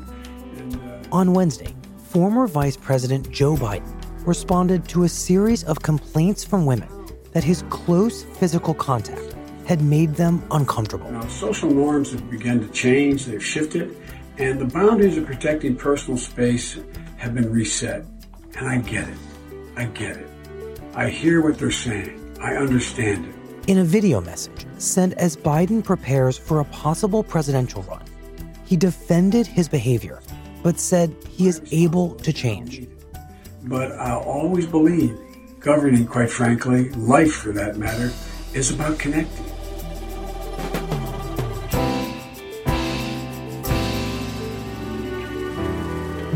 and, 0.58 0.76
uh, 0.76 1.15
On 1.15 1.34
Wednesday, 1.34 1.76
former 2.08 2.48
Vice 2.48 2.76
President 2.76 3.30
Joe 3.30 3.56
Biden 3.56 3.94
responded 4.26 4.88
to 4.89 5.04
a 5.04 5.10
series 5.10 5.63
of 5.63 5.80
complaints 5.84 6.44
from 6.44 6.65
women 6.65 6.89
that 7.34 7.44
his 7.44 7.63
close 7.70 8.24
physical 8.24 8.74
contact 8.74 9.36
had 9.67 9.84
made 9.84 10.15
them 10.15 10.44
uncomfortable. 10.50 11.10
Now, 11.12 11.28
social 11.28 11.70
norms 11.70 12.12
have 12.13 12.30
begun 12.32 12.60
to 12.62 12.67
change, 12.70 13.26
they've 13.26 13.46
shifted, 13.46 13.96
and 14.38 14.60
the 14.60 14.65
boundaries 14.65 15.17
of 15.17 15.26
protecting 15.26 15.76
personal 15.76 16.17
space 16.17 16.78
have 17.17 17.36
been 17.36 17.52
reset. 17.52 18.06
And 18.58 18.67
I 18.67 18.78
get 18.80 19.08
it. 19.08 19.17
I 19.76 19.86
get 19.86 20.17
it. 20.17 20.28
I 20.94 21.10
hear 21.10 21.41
what 21.41 21.58
they're 21.58 21.72
saying. 21.72 22.38
I 22.41 22.56
understand 22.56 23.26
it. 23.26 23.36
In 23.70 23.78
a 23.80 23.84
video 23.84 24.20
message 24.22 24.65
sent 24.78 25.13
as 25.13 25.38
Biden 25.38 25.84
prepares 25.84 26.38
for 26.38 26.60
a 26.60 26.65
possible 26.65 27.24
presidential 27.24 27.84
run, 27.84 28.04
he 28.65 28.76
defended 28.76 29.46
his 29.46 29.70
behavior, 29.70 30.22
but 30.63 30.80
said 30.80 31.15
he 31.30 31.48
is 31.48 31.62
able 31.72 32.15
to 32.15 32.34
change. 32.34 32.88
but 33.63 33.91
I'll 33.91 34.22
always 34.22 34.65
believe 34.65 35.15
governing, 35.60 36.08
quite 36.08 36.32
frankly, 36.32 36.89
life 36.89 37.32
for 37.32 37.52
that 37.52 37.78
matter, 37.78 38.12
is 38.56 38.72
about 38.72 38.98
connecting. 38.98 39.46